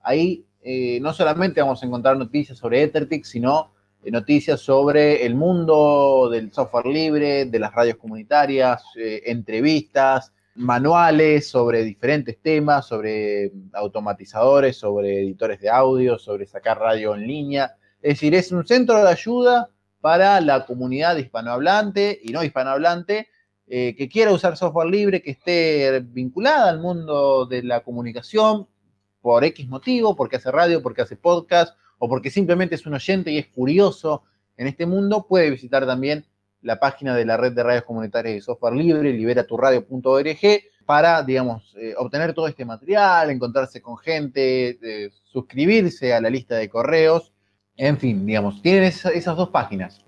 [0.00, 5.34] Ahí eh, no solamente vamos a encontrar noticias sobre Ethertix, sino eh, noticias sobre el
[5.34, 13.52] mundo del software libre, de las radios comunitarias, eh, entrevistas, manuales sobre diferentes temas, sobre
[13.74, 17.76] automatizadores, sobre editores de audio, sobre sacar radio en línea.
[18.00, 19.68] Es decir, es un centro de ayuda
[20.00, 23.28] para la comunidad hispanohablante y no hispanohablante
[23.66, 28.68] eh, que quiera usar software libre, que esté vinculada al mundo de la comunicación
[29.20, 33.30] por X motivo, porque hace radio, porque hace podcast o porque simplemente es un oyente
[33.30, 34.24] y es curioso
[34.56, 36.26] en este mundo, puede visitar también
[36.60, 40.38] la página de la red de radios comunitarias de software libre, liberaturradio.org,
[40.86, 46.56] para, digamos, eh, obtener todo este material, encontrarse con gente, eh, suscribirse a la lista
[46.56, 47.32] de correos,
[47.76, 50.04] en fin, digamos, tienen esas dos páginas,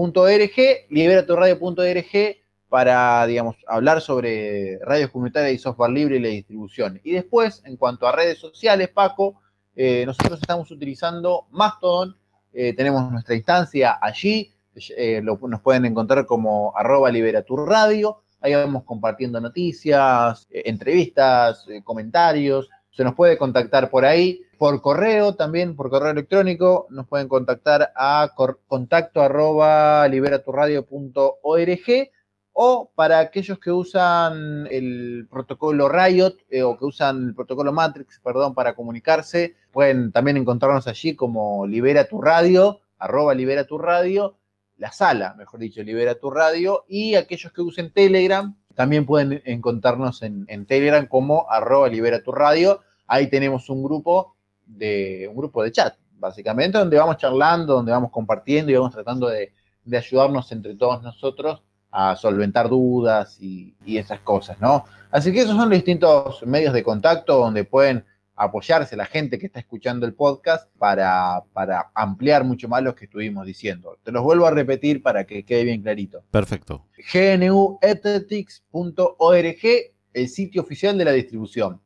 [0.00, 2.36] gnwatertix.org, liberaturradio.org,
[2.68, 7.00] para, digamos, hablar sobre radios comunitarias y software libre y la distribución.
[7.02, 9.40] Y después, en cuanto a redes sociales, Paco,
[9.74, 12.16] eh, nosotros estamos utilizando Mastodon,
[12.52, 14.52] eh, tenemos nuestra instancia allí,
[14.96, 23.14] eh, nos pueden encontrar como arroba liberaturradio, ahí vamos compartiendo noticias, entrevistas, comentarios, se nos
[23.14, 28.32] puede contactar por ahí, por correo también, por correo electrónico, nos pueden contactar a
[28.66, 32.10] contacto arroba liberaturradio.org
[32.52, 38.20] o para aquellos que usan el protocolo Riot eh, o que usan el protocolo Matrix,
[38.22, 44.36] perdón, para comunicarse, pueden también encontrarnos allí como Libera tu Radio, arroba Libera tu Radio,
[44.76, 50.22] la sala, mejor dicho, Libera tu Radio, y aquellos que usen Telegram también pueden encontrarnos
[50.22, 52.80] en, Telegram como arroba Libera tu Radio.
[53.06, 58.10] Ahí tenemos un grupo de, un grupo de chat, básicamente, donde vamos charlando, donde vamos
[58.10, 59.52] compartiendo y vamos tratando de,
[59.84, 64.86] de ayudarnos entre todos nosotros a solventar dudas y, esas cosas, ¿no?
[65.10, 68.06] Así que esos son los distintos medios de contacto donde pueden
[68.40, 73.04] apoyarse la gente que está escuchando el podcast para, para ampliar mucho más lo que
[73.04, 73.98] estuvimos diciendo.
[74.02, 76.24] Te los vuelvo a repetir para que quede bien clarito.
[76.30, 76.86] Perfecto.
[77.12, 81.82] gnuethics.org, el sitio oficial de la distribución.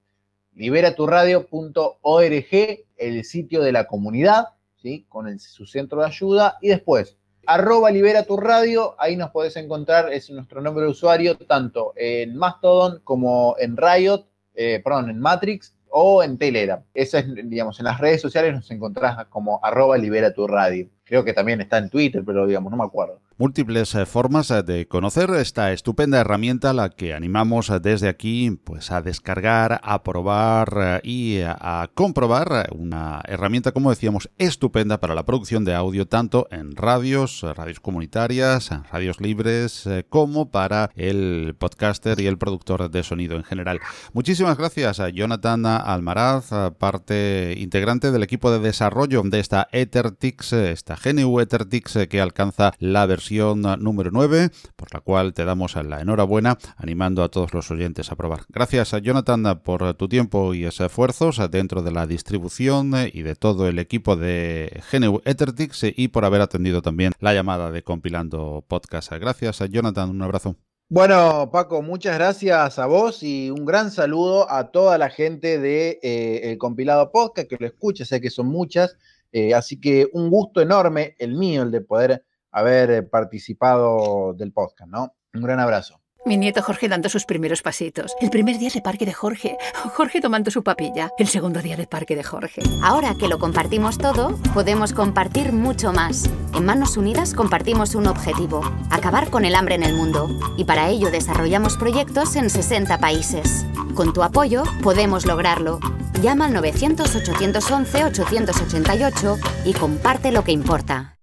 [0.54, 5.06] liberaturradio.org, el sitio de la comunidad, ¿sí?
[5.08, 6.58] con su centro de ayuda.
[6.62, 11.36] Y después, arroba libera tu radio, ahí nos podés encontrar, es nuestro nombre de usuario,
[11.36, 16.82] tanto en Mastodon como en Riot, eh, perdón, en Matrix o en Telegram.
[16.92, 20.88] Eso es, digamos, en las redes sociales nos encontrás como arroba libera tu radio.
[21.04, 24.62] Creo que también está en Twitter, pero digamos, no me acuerdo múltiples eh, formas eh,
[24.62, 30.02] de conocer esta estupenda herramienta la que animamos eh, desde aquí pues a descargar, a
[30.02, 36.46] probar y a comprobar una herramienta como decíamos estupenda para la producción de audio tanto
[36.50, 43.36] en radios, radios comunitarias, radios libres como para el podcaster y el productor de sonido
[43.36, 43.80] en general.
[44.12, 50.96] Muchísimas gracias a Jonathan Almaraz, parte integrante del equipo de desarrollo de esta EtherTix, esta
[50.96, 56.58] GNU EtherTix que alcanza la versión número 9, por la cual te damos la enhorabuena,
[56.76, 58.40] animando a todos los oyentes a probar.
[58.48, 63.68] Gracias a Jonathan por tu tiempo y esfuerzos dentro de la distribución y de todo
[63.68, 69.12] el equipo de GNU Ethertix y por haber atendido también la llamada de compilando podcast.
[69.12, 70.56] Gracias a Jonathan, un abrazo.
[70.88, 75.98] Bueno, Paco, muchas gracias a vos y un gran saludo a toda la gente de
[76.02, 78.96] eh, el compilado podcast que lo escucha, sé que son muchas,
[79.32, 82.24] eh, así que un gusto enorme el mío, el de poder
[82.54, 85.14] haber eh, participado del podcast, ¿no?
[85.34, 86.00] Un gran abrazo.
[86.26, 88.16] Mi nieto Jorge dando sus primeros pasitos.
[88.18, 89.58] El primer día de parque de Jorge.
[89.92, 91.10] Jorge tomando su papilla.
[91.18, 92.62] El segundo día de parque de Jorge.
[92.82, 96.30] Ahora que lo compartimos todo, podemos compartir mucho más.
[96.54, 98.62] En Manos Unidas compartimos un objetivo.
[98.90, 100.30] Acabar con el hambre en el mundo.
[100.56, 103.66] Y para ello desarrollamos proyectos en 60 países.
[103.94, 105.78] Con tu apoyo podemos lograrlo.
[106.22, 111.18] Llama al 900-811-888 y comparte lo que importa.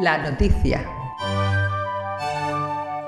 [0.00, 0.86] La noticia.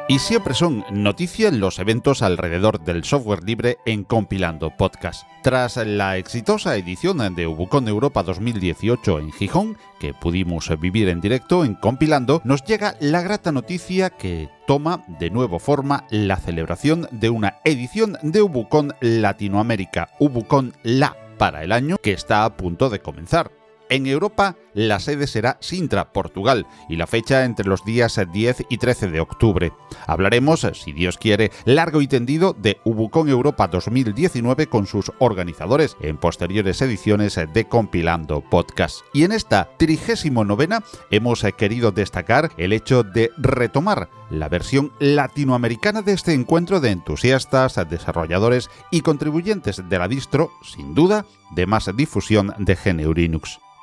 [0.09, 5.23] Y siempre son noticias los eventos alrededor del software libre en Compilando Podcast.
[5.45, 11.65] Tras la exitosa edición de Ubucon Europa 2018 en Gijón, que pudimos vivir en directo
[11.65, 17.31] en Compilando, nos llega la grata noticia que toma de nuevo forma la celebración de
[17.31, 22.99] una edición de Ubucon Latinoamérica, Ubucon La para el año que está a punto de
[22.99, 23.60] comenzar.
[23.91, 28.79] En Europa, la sede será Sintra, Portugal, y la fecha entre los días 10 y
[28.79, 29.73] 13 de octubre.
[30.07, 36.19] Hablaremos, si Dios quiere, largo y tendido de Ubucon Europa 2019 con sus organizadores en
[36.19, 39.01] posteriores ediciones de Compilando Podcast.
[39.13, 40.79] Y en esta 39
[41.11, 47.81] hemos querido destacar el hecho de retomar la versión latinoamericana de este encuentro de entusiastas,
[47.91, 53.41] desarrolladores y contribuyentes de la distro, sin duda, de más difusión de GNU.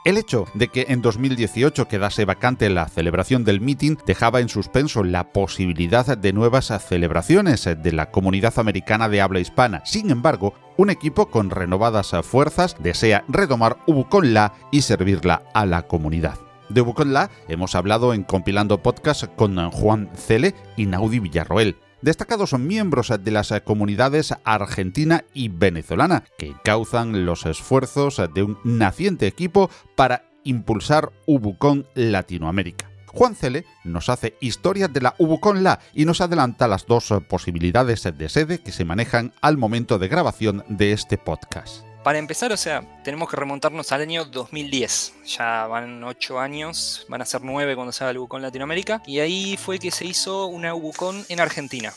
[0.08, 5.04] El hecho de que en 2018 quedase vacante la celebración del meeting dejaba en suspenso
[5.04, 9.82] la posibilidad de nuevas celebraciones de la comunidad americana de habla hispana.
[9.84, 15.82] Sin embargo, un equipo con renovadas fuerzas desea retomar Ubucon La y servirla a la
[15.82, 16.40] comunidad.
[16.70, 21.76] De Ubucon La hemos hablado en Compilando Podcast con Juan Cele y Naudi Villarroel
[22.08, 29.28] destacados miembros de las comunidades argentina y venezolana, que encauzan los esfuerzos de un naciente
[29.28, 32.90] equipo para impulsar Ubucon Latinoamérica.
[33.08, 38.04] Juan Cele nos hace historia de la Ubucon La y nos adelanta las dos posibilidades
[38.04, 41.87] de sede que se manejan al momento de grabación de este podcast.
[42.08, 45.14] Para empezar, o sea, tenemos que remontarnos al año 2010.
[45.26, 49.04] Ya van 8 años, van a ser 9 cuando se haga el Ubucon Latinoamérica.
[49.06, 51.92] Y ahí fue que se hizo una Ubucon en Argentina.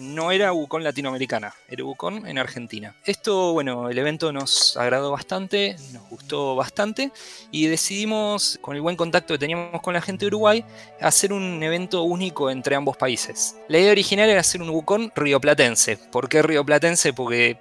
[0.00, 2.96] No era Ubucon latinoamericana, era Ubucon en Argentina.
[3.04, 7.12] Esto, bueno, el evento nos agradó bastante, nos gustó bastante
[7.52, 10.64] y decidimos, con el buen contacto que teníamos con la gente de Uruguay,
[11.00, 13.54] hacer un evento único entre ambos países.
[13.68, 15.98] La idea original era hacer un Ubucon rioplatense.
[15.98, 17.12] ¿Por qué rioplatense?
[17.12, 17.60] Porque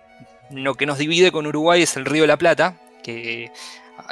[0.52, 3.52] lo que nos divide con Uruguay es el río de la Plata, que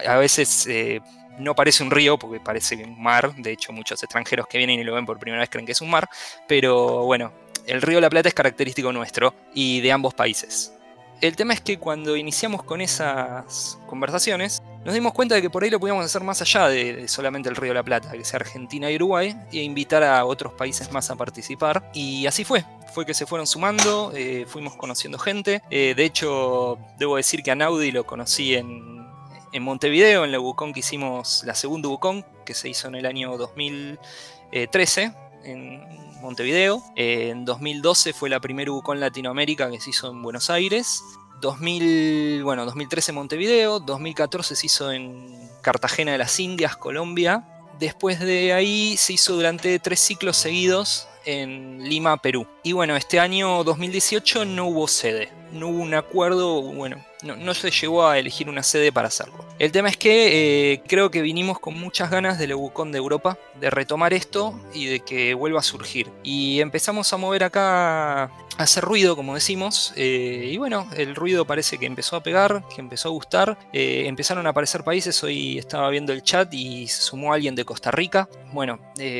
[0.06, 1.02] a veces eh,
[1.40, 4.84] no parece un río porque parece un mar, de hecho muchos extranjeros que vienen y
[4.84, 6.10] lo ven por primera vez creen que es un mar,
[6.48, 7.32] pero bueno,
[7.66, 10.74] el río de la Plata es característico nuestro y de ambos países.
[11.22, 15.64] El tema es que cuando iniciamos con esas conversaciones, nos dimos cuenta de que por
[15.64, 18.38] ahí lo podíamos hacer más allá de, solamente el Río de la Plata, que sea
[18.38, 21.92] Argentina y Uruguay, e invitar a otros países más a participar.
[21.94, 22.64] Y así fue,
[22.94, 25.62] fue que se fueron sumando, eh, fuimos conociendo gente.
[25.70, 29.06] Eh, de hecho, debo decir que a Naudi lo conocí en,
[29.52, 33.06] en Montevideo, en la Ubucon que hicimos, la segunda Ubucon, que se hizo en el
[33.06, 35.12] año 2013,
[35.44, 36.84] en Montevideo.
[36.96, 41.04] en 2012 fue la primera Ubucon Latinoamérica que se hizo en Buenos Aires.
[41.42, 47.48] 2000, bueno, 2013 Montevideo, 2014 se hizo en Cartagena de las Indias, Colombia.
[47.80, 52.46] Después de ahí se hizo durante tres ciclos seguidos en Lima, Perú.
[52.64, 57.72] Y bueno, este año 2018 no hubo sede, no hubo un acuerdo, bueno, no, se
[57.72, 59.46] llegó a elegir una sede para hacerlo.
[59.58, 63.38] El tema es que eh, creo que vinimos con muchas ganas del Ebucón de Europa,
[63.60, 66.10] de retomar esto y de que vuelva a surgir.
[66.24, 71.46] Y empezamos a mover acá, a hacer ruido, como decimos, eh, y bueno, el ruido
[71.46, 73.58] parece que empezó a pegar, que empezó a gustar.
[73.74, 77.66] Eh, empezaron a aparecer países, hoy estaba viendo el chat y se sumó alguien de
[77.66, 78.30] Costa Rica.
[78.54, 78.80] Bueno,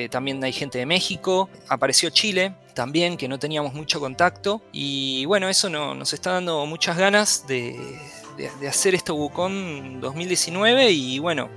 [0.10, 4.62] también hay gente de México, apareció Chile, también, que no teníamos mucho contacto.
[4.72, 7.78] Y bueno, eso nos está dando muchas ganas de,
[8.70, 10.90] hacer este Bucón 2019.
[10.90, 11.50] Y bueno,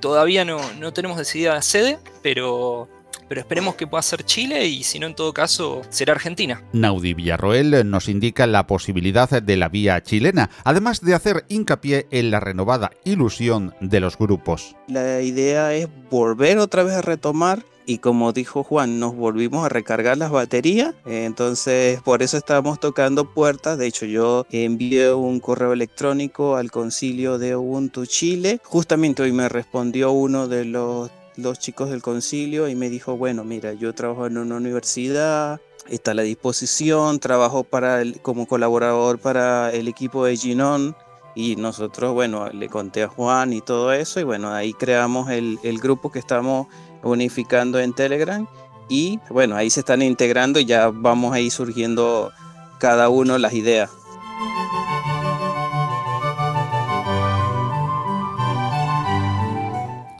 [0.00, 2.88] todavía no, no tenemos decidida la sede, pero
[3.28, 6.62] pero esperemos que pueda ser Chile y si no, en todo caso, será Argentina.
[6.72, 12.30] Naudi Villarroel nos indica la posibilidad de la vía chilena, además de hacer hincapié en
[12.30, 14.76] la renovada ilusión de los grupos.
[14.88, 19.68] La idea es volver otra vez a retomar y como dijo Juan, nos volvimos a
[19.68, 25.72] recargar las baterías, entonces por eso estábamos tocando puertas, de hecho yo envié un correo
[25.72, 31.90] electrónico al concilio de Ubuntu Chile, justamente hoy me respondió uno de los, los chicos
[31.90, 36.22] del concilio y me dijo, bueno, mira, yo trabajo en una universidad, está a la
[36.22, 40.96] disposición, trabajo para el, como colaborador para el equipo de Ginon,
[41.36, 45.58] y nosotros, bueno, le conté a Juan y todo eso, y bueno, ahí creamos el,
[45.64, 46.68] el grupo que estamos
[47.02, 48.46] unificando en Telegram
[48.88, 52.32] y bueno, ahí se están integrando y ya vamos a ir surgiendo
[52.78, 53.90] cada uno las ideas.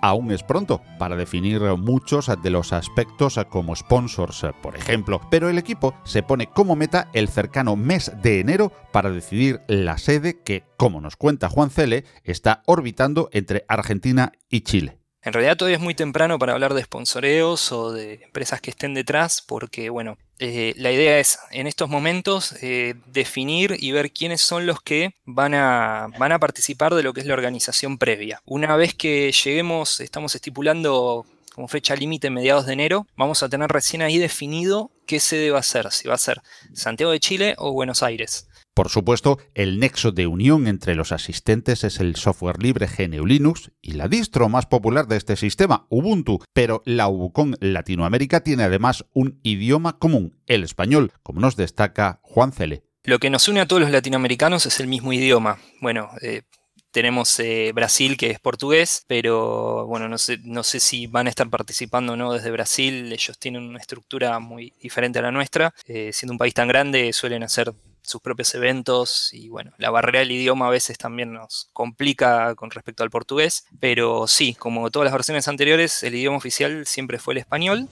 [0.05, 5.57] Aún es pronto para definir muchos de los aspectos como sponsors, por ejemplo, pero el
[5.57, 10.64] equipo se pone como meta el cercano mes de enero para decidir la sede que,
[10.76, 15.03] como nos cuenta Juan Cele, está orbitando entre Argentina y Chile.
[15.24, 18.92] En realidad todavía es muy temprano para hablar de sponsoreos o de empresas que estén
[18.92, 24.42] detrás, porque bueno, eh, la idea es en estos momentos eh, definir y ver quiénes
[24.42, 28.42] son los que van a, van a participar de lo que es la organización previa.
[28.44, 33.70] Una vez que lleguemos, estamos estipulando como fecha límite mediados de enero, vamos a tener
[33.70, 36.42] recién ahí definido qué sede va a si va a ser
[36.74, 38.48] Santiago de Chile o Buenos Aires.
[38.74, 43.70] Por supuesto, el nexo de unión entre los asistentes es el software libre GNU Linux
[43.80, 49.04] y la distro más popular de este sistema, Ubuntu, pero la Ubucon Latinoamérica tiene además
[49.12, 52.82] un idioma común, el español, como nos destaca Juan Cele.
[53.04, 55.58] Lo que nos une a todos los latinoamericanos es el mismo idioma.
[55.80, 56.42] Bueno, eh,
[56.90, 62.14] tenemos eh, Brasil que es portugués, pero bueno, no sé, si van a estar participando
[62.14, 63.12] o no desde Brasil.
[63.12, 65.74] Ellos tienen una estructura muy diferente a la nuestra.
[65.86, 67.72] Eh, siendo un país tan grande, suelen hacer
[68.05, 72.70] sus propios eventos y bueno, la barrera del idioma a veces también nos complica con
[72.70, 77.34] respecto al portugués, pero sí, como todas las versiones anteriores, el idioma oficial siempre fue
[77.34, 77.88] el español,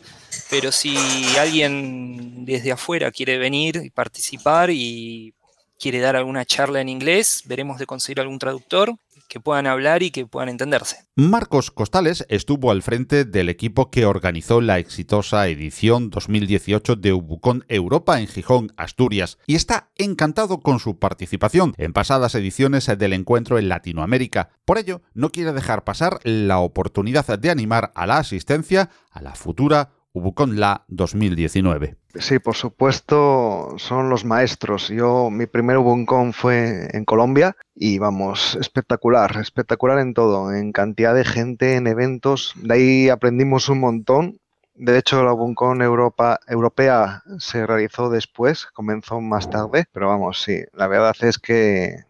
[0.51, 0.97] pero si
[1.39, 5.35] alguien desde afuera quiere venir y participar y
[5.79, 8.95] quiere dar alguna charla en inglés, veremos de conseguir algún traductor
[9.33, 11.07] que puedan hablar y que puedan entenderse.
[11.17, 17.65] Marcos Costales estuvo al frente del equipo que organizó la exitosa edición 2018 de Ubucon
[17.69, 23.59] Europa en Gijón, Asturias, y está encantado con su participación en pasadas ediciones del encuentro
[23.59, 24.51] en Latinoamérica.
[24.67, 29.35] Por ello, no quiere dejar pasar la oportunidad de animar a la asistencia a la
[29.35, 31.97] futura Ubucon La 2019.
[32.17, 34.89] Sí, por supuesto, son los maestros.
[34.89, 41.15] Yo, mi primer Ubucon fue en Colombia y vamos, espectacular, espectacular en todo, en cantidad
[41.15, 42.53] de gente, en eventos.
[42.57, 44.39] De ahí aprendimos un montón.
[44.75, 50.63] De hecho, la Ubucon Europa, europea se realizó después, comenzó más tarde, pero vamos, sí,
[50.75, 52.05] la verdad es que,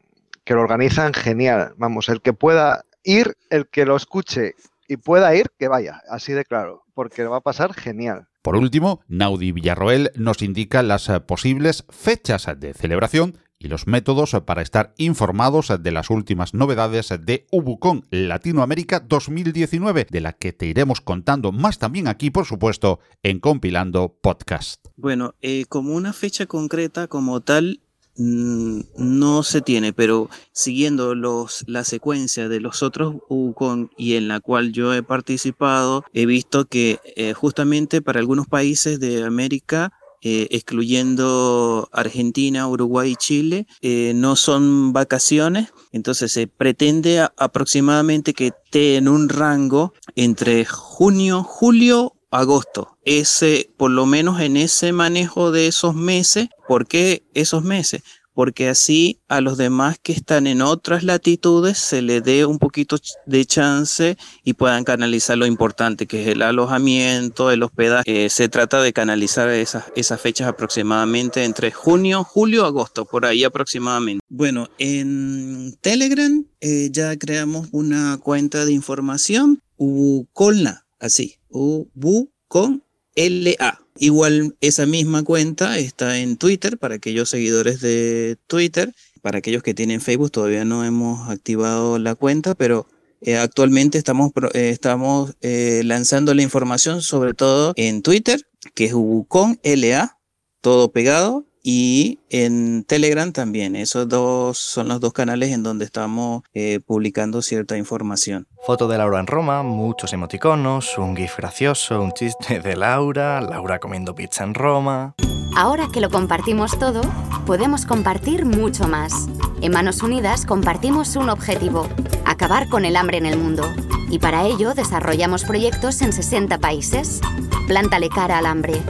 [0.44, 1.74] que lo organizan genial.
[1.76, 4.54] Vamos, el que pueda ir, el que lo escuche
[4.88, 8.28] y pueda ir, que vaya, así de claro, porque va a pasar genial.
[8.42, 14.36] Por último, Naudi Villarroel nos indica las eh, posibles fechas de celebración y los métodos
[14.44, 20.66] para estar informados de las últimas novedades de Ubucon Latinoamérica 2019, de la que te
[20.66, 24.88] iremos contando más también aquí, por supuesto, en Compilando Podcast.
[24.96, 27.80] Bueno, eh, como una fecha concreta como tal,
[28.16, 34.40] no se tiene, pero siguiendo los, la secuencia de los otros UCON y en la
[34.40, 39.92] cual yo he participado, he visto que eh, justamente para algunos países de América,
[40.24, 48.48] eh, excluyendo Argentina, Uruguay y Chile, eh, no son vacaciones, entonces se pretende aproximadamente que
[48.48, 52.98] esté en un rango entre junio, julio agosto.
[53.04, 58.02] Ese, por lo menos en ese manejo de esos meses, ¿por qué esos meses?
[58.34, 62.96] Porque así a los demás que están en otras latitudes se le dé un poquito
[63.26, 68.24] de chance y puedan canalizar lo importante, que es el alojamiento, el hospedaje.
[68.24, 73.44] Eh, se trata de canalizar esas, esas fechas aproximadamente entre junio, julio, agosto, por ahí
[73.44, 74.24] aproximadamente.
[74.30, 82.82] Bueno, en Telegram eh, ya creamos una cuenta de información, Ucolna, así, Ubu con
[83.14, 83.80] LA.
[83.98, 88.92] Igual esa misma cuenta está en Twitter para aquellos seguidores de Twitter.
[89.20, 92.86] Para aquellos que tienen Facebook todavía no hemos activado la cuenta, pero
[93.20, 98.94] eh, actualmente estamos, eh, estamos eh, lanzando la información sobre todo en Twitter, que es
[99.28, 100.18] con LA,
[100.60, 103.76] todo pegado, y en Telegram también.
[103.76, 108.46] Esos dos son los dos canales en donde estamos eh, publicando cierta información.
[108.66, 113.78] Foto de Laura en Roma, muchos emoticonos, un gif gracioso, un chiste de Laura, Laura
[113.78, 115.14] comiendo pizza en Roma.
[115.54, 117.02] Ahora que lo compartimos todo,
[117.46, 119.28] podemos compartir mucho más.
[119.60, 121.88] En Manos Unidas compartimos un objetivo,
[122.24, 123.64] acabar con el hambre en el mundo.
[124.10, 127.20] Y para ello desarrollamos proyectos en 60 países.
[127.68, 128.80] Plántale cara al hambre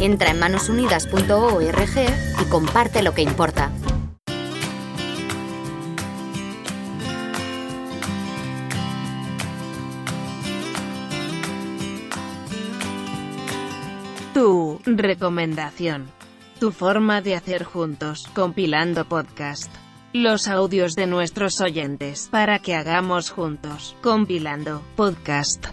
[0.00, 1.96] Entra en manosunidas.org
[2.40, 3.70] y comparte lo que importa.
[14.34, 16.10] Tu recomendación.
[16.60, 19.72] Tu forma de hacer juntos, compilando podcast.
[20.12, 25.66] Los audios de nuestros oyentes para que hagamos juntos, compilando podcast.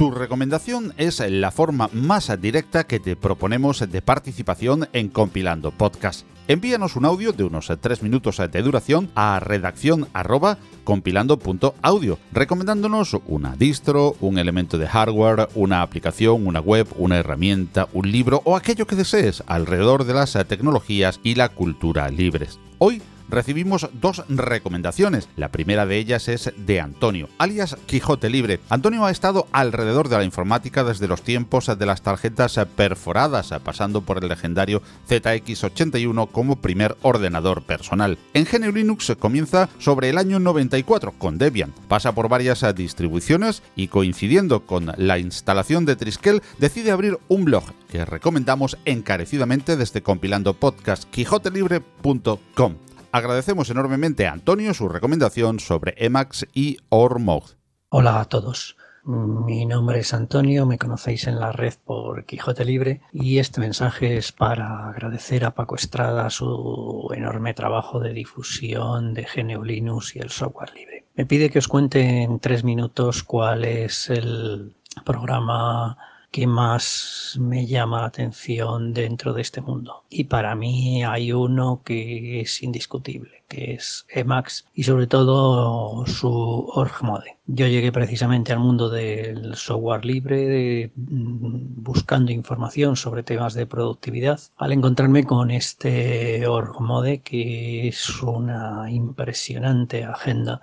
[0.00, 6.24] Tu recomendación es la forma más directa que te proponemos de participación en Compilando Podcast.
[6.48, 13.54] Envíanos un audio de unos 3 minutos de duración a redacción arroba compilando.audio, recomendándonos una
[13.56, 18.86] distro, un elemento de hardware, una aplicación, una web, una herramienta, un libro o aquello
[18.86, 22.58] que desees alrededor de las tecnologías y la cultura libres.
[22.78, 25.28] Hoy recibimos dos recomendaciones.
[25.36, 28.60] La primera de ellas es de Antonio, alias Quijote Libre.
[28.68, 34.02] Antonio ha estado alrededor de la informática desde los tiempos de las tarjetas perforadas, pasando
[34.02, 38.18] por el legendario ZX81 como primer ordenador personal.
[38.34, 41.72] En GNU Linux comienza sobre el año 94 con Debian.
[41.88, 47.64] Pasa por varias distribuciones y coincidiendo con la instalación de Triskel decide abrir un blog
[47.90, 52.74] que recomendamos encarecidamente desde compilando podcast quijotelibre.com.
[53.12, 57.56] Agradecemos enormemente a Antonio su recomendación sobre Emacs y Ormouth.
[57.88, 58.76] Hola a todos.
[59.02, 64.16] Mi nombre es Antonio, me conocéis en la red por Quijote Libre y este mensaje
[64.16, 70.20] es para agradecer a Paco Estrada su enorme trabajo de difusión de GNU Linux y
[70.20, 71.06] el software libre.
[71.16, 75.96] Me pide que os cuente en tres minutos cuál es el, programa
[76.30, 80.04] que más me llama la atención dentro de este mundo.
[80.08, 86.30] Y para mí hay uno que es indiscutible, que es Emacs y sobre todo su
[86.30, 87.38] org mode.
[87.46, 94.40] Yo llegué precisamente al mundo del software libre mm, buscando información sobre temas de productividad
[94.56, 100.60] al encontrarme con este org mode que es una impresionante agenda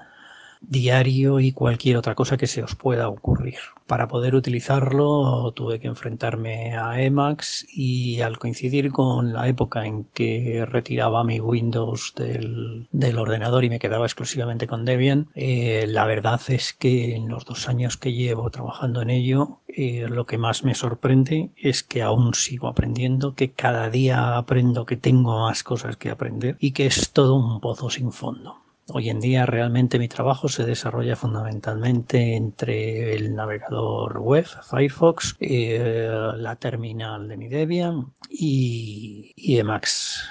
[0.62, 3.58] diario y cualquier otra cosa que se os pueda ocurrir.
[3.86, 10.06] Para poder utilizarlo tuve que enfrentarme a Emacs y al coincidir con la época en
[10.14, 12.88] que retiraba mi Windows del,
[13.18, 17.68] ordenador y me quedaba exclusivamente con Debian, eh, la verdad es que en los dos
[17.70, 22.34] años que llevo trabajando en ello, eh, lo que más me sorprende es que aún
[22.34, 27.12] sigo aprendiendo, que cada día aprendo que tengo más cosas que aprender y que es
[27.12, 28.67] todo un pozo sin fondo.
[28.90, 36.10] Hoy en día realmente mi trabajo se desarrolla fundamentalmente entre el navegador web, Firefox, eh,
[36.38, 40.24] la terminal de mi Debian y, Emacs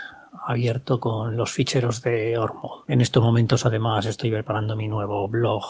[0.46, 2.84] abierto con los ficheros de Ormod.
[2.88, 5.64] En estos momentos además estoy preparando mi nuevo blog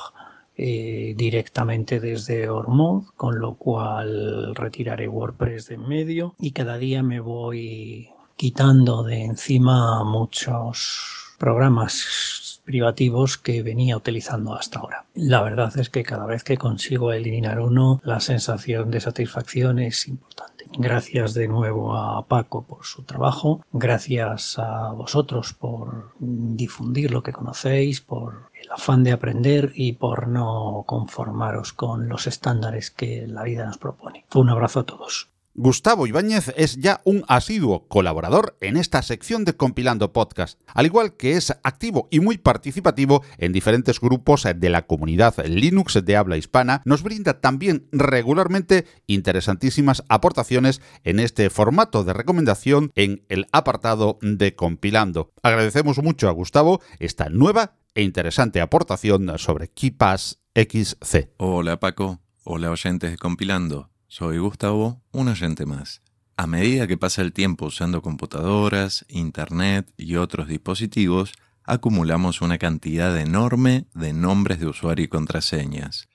[0.57, 7.03] eh, directamente desde Ormod, con lo cual retiraré WordPress de en medio y cada día
[7.03, 15.07] me voy quitando de encima muchos programas privativos que venía utilizando hasta ahora.
[15.14, 20.09] La verdad es que cada vez que consigo eliminar uno, la sensación de satisfacción es
[20.09, 20.67] importante.
[20.79, 27.33] Gracias de nuevo a Paco por su trabajo, gracias a vosotros por difundir lo que
[27.33, 33.45] conocéis, por el afán de aprender y por no conformaros con los estándares que la
[33.45, 34.27] vida nos propone.
[34.35, 35.31] Un abrazo a todos.
[35.59, 41.17] Gustavo Ibáñez es ya un asiduo colaborador en esta sección de Compilando Podcast, al igual
[41.17, 46.37] que es activo y muy participativo en diferentes grupos de la comunidad Linux de habla
[46.37, 54.19] hispana, nos brinda también regularmente interesantísimas aportaciones en este formato de recomendación en el apartado
[54.21, 55.33] de Compilando.
[55.43, 61.31] Agradecemos mucho a Gustavo esta nueva e interesante aportación sobre KeePass XC.
[61.39, 63.95] Hola Paco, hola oyentes de Compilando.
[64.09, 66.01] Soy Gustavo, un oyente más.
[66.37, 71.33] A medida que pasa el tiempo usando computadoras, internet y otros dispositivos,
[71.65, 76.09] acumulamos una cantidad enorme de nombres de usuario y contraseñas.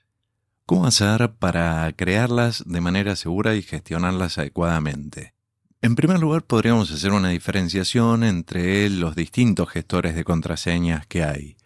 [0.64, 5.34] ¿Cómo hacer para crearlas de manera segura y gestionarlas adecuadamente?
[5.82, 11.56] En primer lugar, podríamos hacer una diferenciación entre los distintos gestores de contraseñas que hay.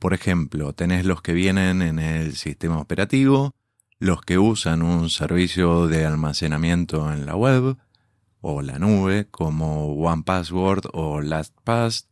[0.00, 3.54] Por ejemplo, tenés los que vienen en el sistema operativo,
[4.00, 7.76] los que usan un servicio de almacenamiento en la web
[8.40, 12.08] o la nube como OnePassword o LastPass.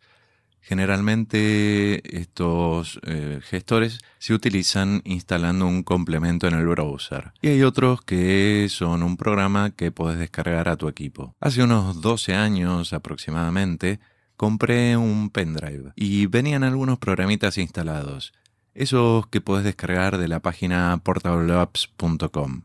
[0.61, 7.33] Generalmente estos eh, gestores se utilizan instalando un complemento en el browser.
[7.41, 11.35] Y hay otros que son un programa que puedes descargar a tu equipo.
[11.41, 13.99] Hace unos 12 años aproximadamente
[14.37, 18.35] compré un pendrive y venían algunos programitas instalados.
[18.79, 22.63] Esos que puedes descargar de la página portableapps.com.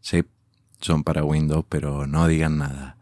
[0.00, 0.22] Sí,
[0.80, 2.96] son para Windows, pero no digan nada.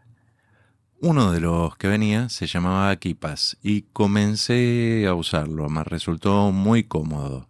[0.99, 6.85] Uno de los que venía se llamaba KeePass y comencé a usarlo, me resultó muy
[6.85, 7.47] cómodo.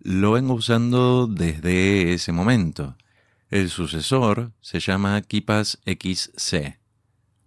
[0.00, 2.96] Lo vengo usando desde ese momento.
[3.50, 6.80] El sucesor se llama KeePass XC.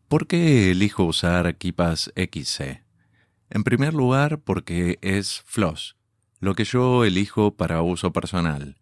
[0.07, 2.81] ¿Por qué elijo usar KeePass XC?
[3.49, 5.97] En primer lugar, porque es Floss
[6.41, 8.75] lo que yo elijo para uso personal.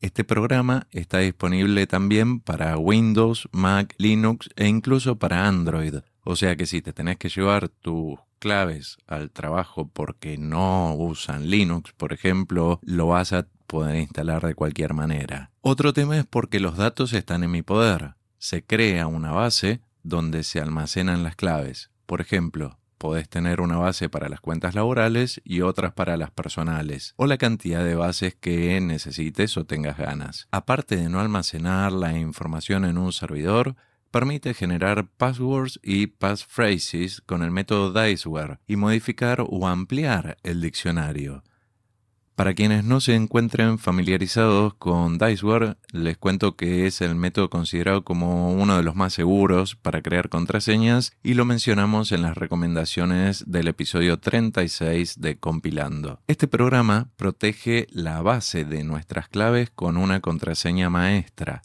[0.00, 5.94] Este programa está disponible también para Windows, Mac, Linux e incluso para Android.
[6.24, 11.48] O sea que si te tenés que llevar tus claves al trabajo porque no usan
[11.48, 15.50] Linux, por ejemplo, lo vas a poder instalar de cualquier manera.
[15.60, 18.14] Otro tema es porque los datos están en mi poder.
[18.38, 21.90] Se crea una base donde se almacenan las claves.
[22.04, 27.14] Por ejemplo, Podés tener una base para las cuentas laborales y otras para las personales,
[27.16, 30.48] o la cantidad de bases que necesites o tengas ganas.
[30.50, 33.76] Aparte de no almacenar la información en un servidor,
[34.10, 41.42] permite generar passwords y passphrases con el método Diceware y modificar o ampliar el diccionario.
[42.36, 48.04] Para quienes no se encuentren familiarizados con Diceware, les cuento que es el método considerado
[48.04, 53.42] como uno de los más seguros para crear contraseñas y lo mencionamos en las recomendaciones
[53.50, 56.20] del episodio 36 de Compilando.
[56.26, 61.62] Este programa protege la base de nuestras claves con una contraseña maestra,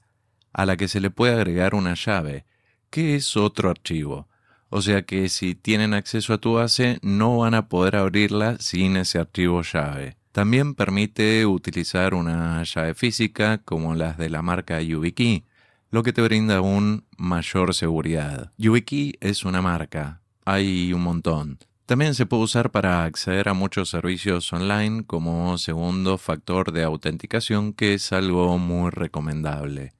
[0.53, 2.45] a la que se le puede agregar una llave,
[2.89, 4.29] que es otro archivo.
[4.69, 8.95] O sea que si tienen acceso a tu base no van a poder abrirla sin
[8.95, 10.20] ese archivo llave.
[10.31, 15.43] También permite utilizar una llave física como las de la marca YubiKey,
[15.89, 18.51] lo que te brinda aún mayor seguridad.
[18.57, 21.59] YubiKey es una marca, hay un montón.
[21.85, 27.73] También se puede usar para acceder a muchos servicios online como segundo factor de autenticación,
[27.73, 29.91] que es algo muy recomendable.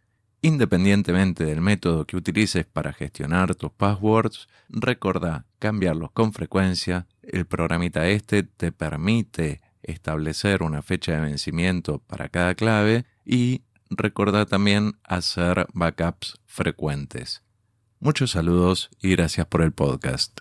[0.42, 7.08] Independientemente del método que utilices para gestionar tus passwords, recuerda cambiarlos con frecuencia.
[7.22, 14.46] El programita este te permite establecer una fecha de vencimiento para cada clave y recuerda
[14.46, 17.44] también hacer backups frecuentes.
[18.00, 20.40] Muchos saludos y gracias por el podcast.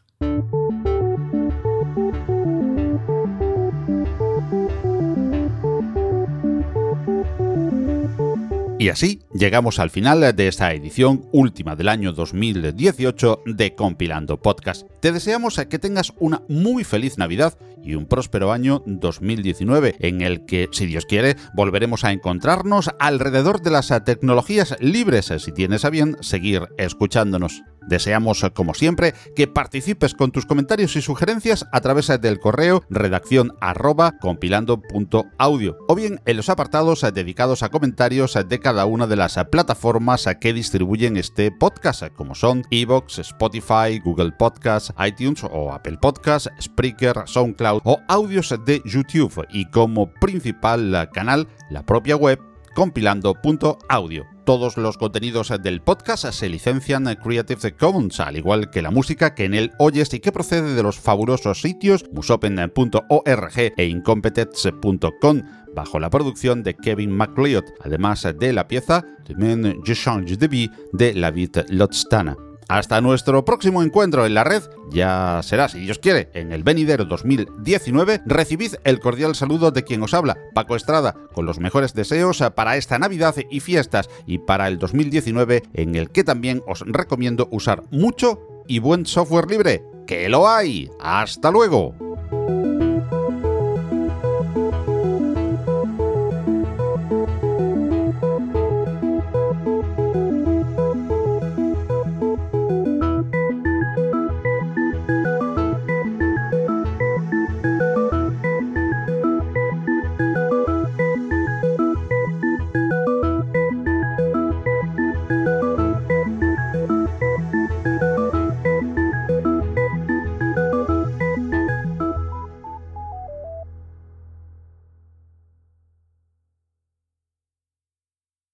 [8.81, 14.87] Y así llegamos al final de esta edición última del año 2018 de Compilando Podcast.
[15.01, 20.47] Te deseamos que tengas una muy feliz Navidad y un próspero año 2019 en el
[20.47, 25.91] que, si Dios quiere, volveremos a encontrarnos alrededor de las tecnologías libres si tienes a
[25.91, 27.63] bien seguir escuchándonos.
[27.87, 33.55] Deseamos, como siempre, que participes con tus comentarios y sugerencias a través del correo redacción
[33.61, 39.39] arroba compilando.audio o bien en los apartados dedicados a comentarios de cada una de las
[39.51, 46.51] plataformas que distribuyen este podcast, como son Evox, Spotify, Google Podcasts, iTunes o Apple Podcasts,
[46.61, 52.41] Spreaker, SoundCloud o audios de YouTube y como principal canal la propia web
[52.75, 54.40] compilando.audio.
[54.51, 59.45] Todos los contenidos del podcast se licencian Creative Commons, al igual que la música que
[59.45, 65.43] en él oyes y que procede de los fabulosos sitios musopen.org e incompetence.com,
[65.73, 69.05] bajo la producción de Kevin MacLeod, además de la pieza
[69.37, 72.50] Men Je Change de Vie de Lavit Lotstana.
[72.71, 74.63] Hasta nuestro próximo encuentro en la red,
[74.93, 80.01] ya será, si Dios quiere, en el venidero 2019, recibid el cordial saludo de quien
[80.05, 84.69] os habla, Paco Estrada, con los mejores deseos para esta Navidad y fiestas y para
[84.69, 89.83] el 2019, en el que también os recomiendo usar mucho y buen software libre.
[90.07, 90.89] ¡Que lo hay!
[91.01, 92.10] ¡Hasta luego!